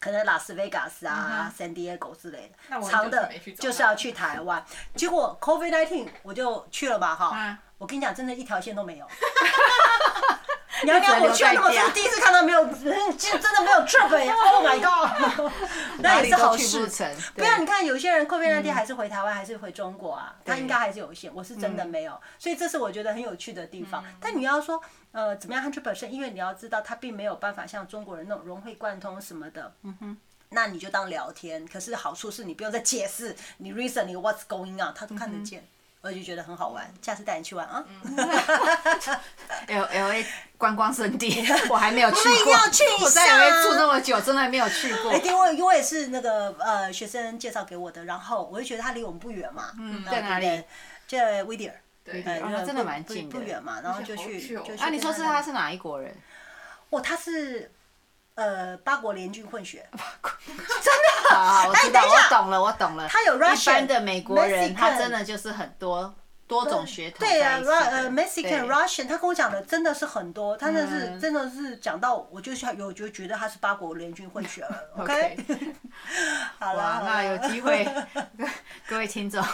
[0.00, 4.64] 可能拉斯维加斯啊、San Diego 之类的，长的就是要去台湾。
[4.94, 9.06] 结果 COVID-19 我就去了吧哈，我跟你讲，真的一条线都没有。
[10.84, 15.52] 娘娘，我去了那么久，第一次看到没有，真的没有 trip 哎， Oh my god！
[16.00, 16.88] 那也是好事。
[17.34, 21.30] 不要你看，有些人 COVID-19 还是回台湾，还是回中国啊，他应该还是有线。
[21.34, 24.04] 我是真的没有，所以这是我觉得很有趣的地方。
[24.20, 24.80] 但你要说
[25.12, 29.72] 呃怎么样 hundred percent，因为你要知道他并没有办法像中国人那种融会贯通什么的。
[29.82, 30.16] 嗯哼。
[30.50, 35.62] 那你就当聊天，可是好处是你不用再解释，你 reason 你 what's going on，他都看得见。
[36.00, 37.84] 我就觉得很好玩，下次带你去玩啊
[39.66, 40.24] ！L L A
[40.56, 42.32] 观光圣地， 我还没有去过。
[42.32, 43.04] 一定要去一下。
[43.04, 45.12] 我在 L A 住那么久，真的还没有去过。
[45.12, 49.72] 因为因为也是那个呃学生介绍给我的，然后我就觉得他离我们不远嘛。
[49.78, 50.62] 嗯，在哪里？
[51.08, 51.72] 在 Whittier。
[52.04, 52.22] 对，
[52.64, 53.36] 真的蛮近的。
[53.36, 54.56] 不远嘛，然后就去。
[54.78, 56.14] 啊，你说是他是哪一国人？
[56.90, 57.70] 哦，他是。
[58.38, 59.84] 呃，八国联军混血，
[60.46, 60.94] 真
[61.28, 61.36] 的？
[61.36, 63.08] 好，我知道，我懂了，我懂了。
[63.08, 66.14] 他有 Russian，一般的美国人，他真的就是很多
[66.46, 67.18] 多种血统。
[67.18, 74.84] 对呀，呃，Mexican Russian，他跟我讲的真的是很多，他那是真的是讲到，我就有就觉得他是八国联军混血了。
[74.98, 75.36] OK，
[76.60, 77.92] 好了，那有机会，
[78.86, 79.44] 各位听众。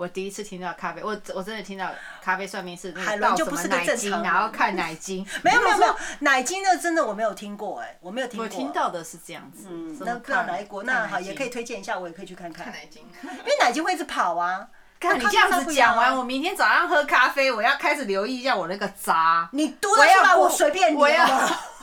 [0.00, 1.90] 我第一次听到咖啡，我我真的听到
[2.22, 5.26] 咖啡算命是那个倒什么奶精，然后看 奶精。
[5.42, 8.44] 没有没有没有，奶精的真的我没有听过哎，我没有听过。
[8.44, 9.66] 我听到的是这样子。
[9.68, 12.64] 嗯，那不知道哪一国，那好也可以推荐一下，我也可以去看看。
[12.64, 14.66] 看奶精， 因为奶精会一直跑啊。
[14.98, 19.48] 看你这样子讲完，我明天早上喝咖啡，我要开始留意一下我那个渣。
[19.52, 20.98] 你多出来我随便你。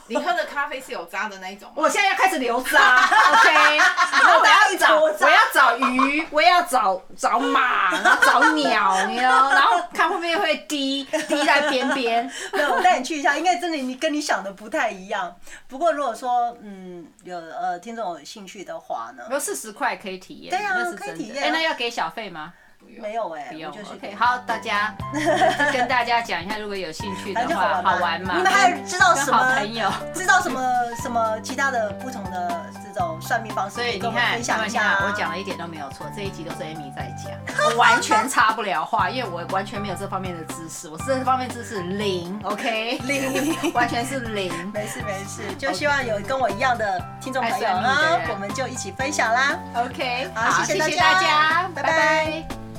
[0.07, 1.75] 你喝的咖啡是有渣的那一种吗。
[1.77, 3.77] 我现在要开始留渣，OK。
[3.77, 12.31] 然后我要找，我要找鱼，我要找找马，然后找鸟，你知道，然后看会不会会滴滴在边边。
[12.53, 15.35] 没有，我带你去一下，应该真的你跟你想的不太一样。
[15.67, 21.43] 不过如果说嗯有呃听众有兴趣的话呢，有四十块可以体验，对啊，可以体验。
[21.43, 22.53] 哎，那要给小费吗？
[23.01, 23.71] 没有哎，不用。
[23.71, 24.93] OK，好，大家
[25.71, 28.35] 跟大家讲一下，如果有兴趣的话， 好玩嘛？
[28.37, 29.91] 你们还知道什么朋友？
[30.13, 30.61] 知道什么
[31.01, 33.75] 什么其他的不同的这种算命方式？
[33.75, 37.31] 所以你看，分享一下，我讲的一点都没有错，这一集都是 Amy 在讲，
[37.69, 44.47] 我 完全插不了话，因为我完全没有这方面的知识，我这方面知识零，OK，零，完全是零。
[44.73, 49.57] 没事没事，就希望有跟我一样的听众朋友啊，我们就一起分享啦。
[49.75, 52.76] OK，好，谢谢大家，拜拜。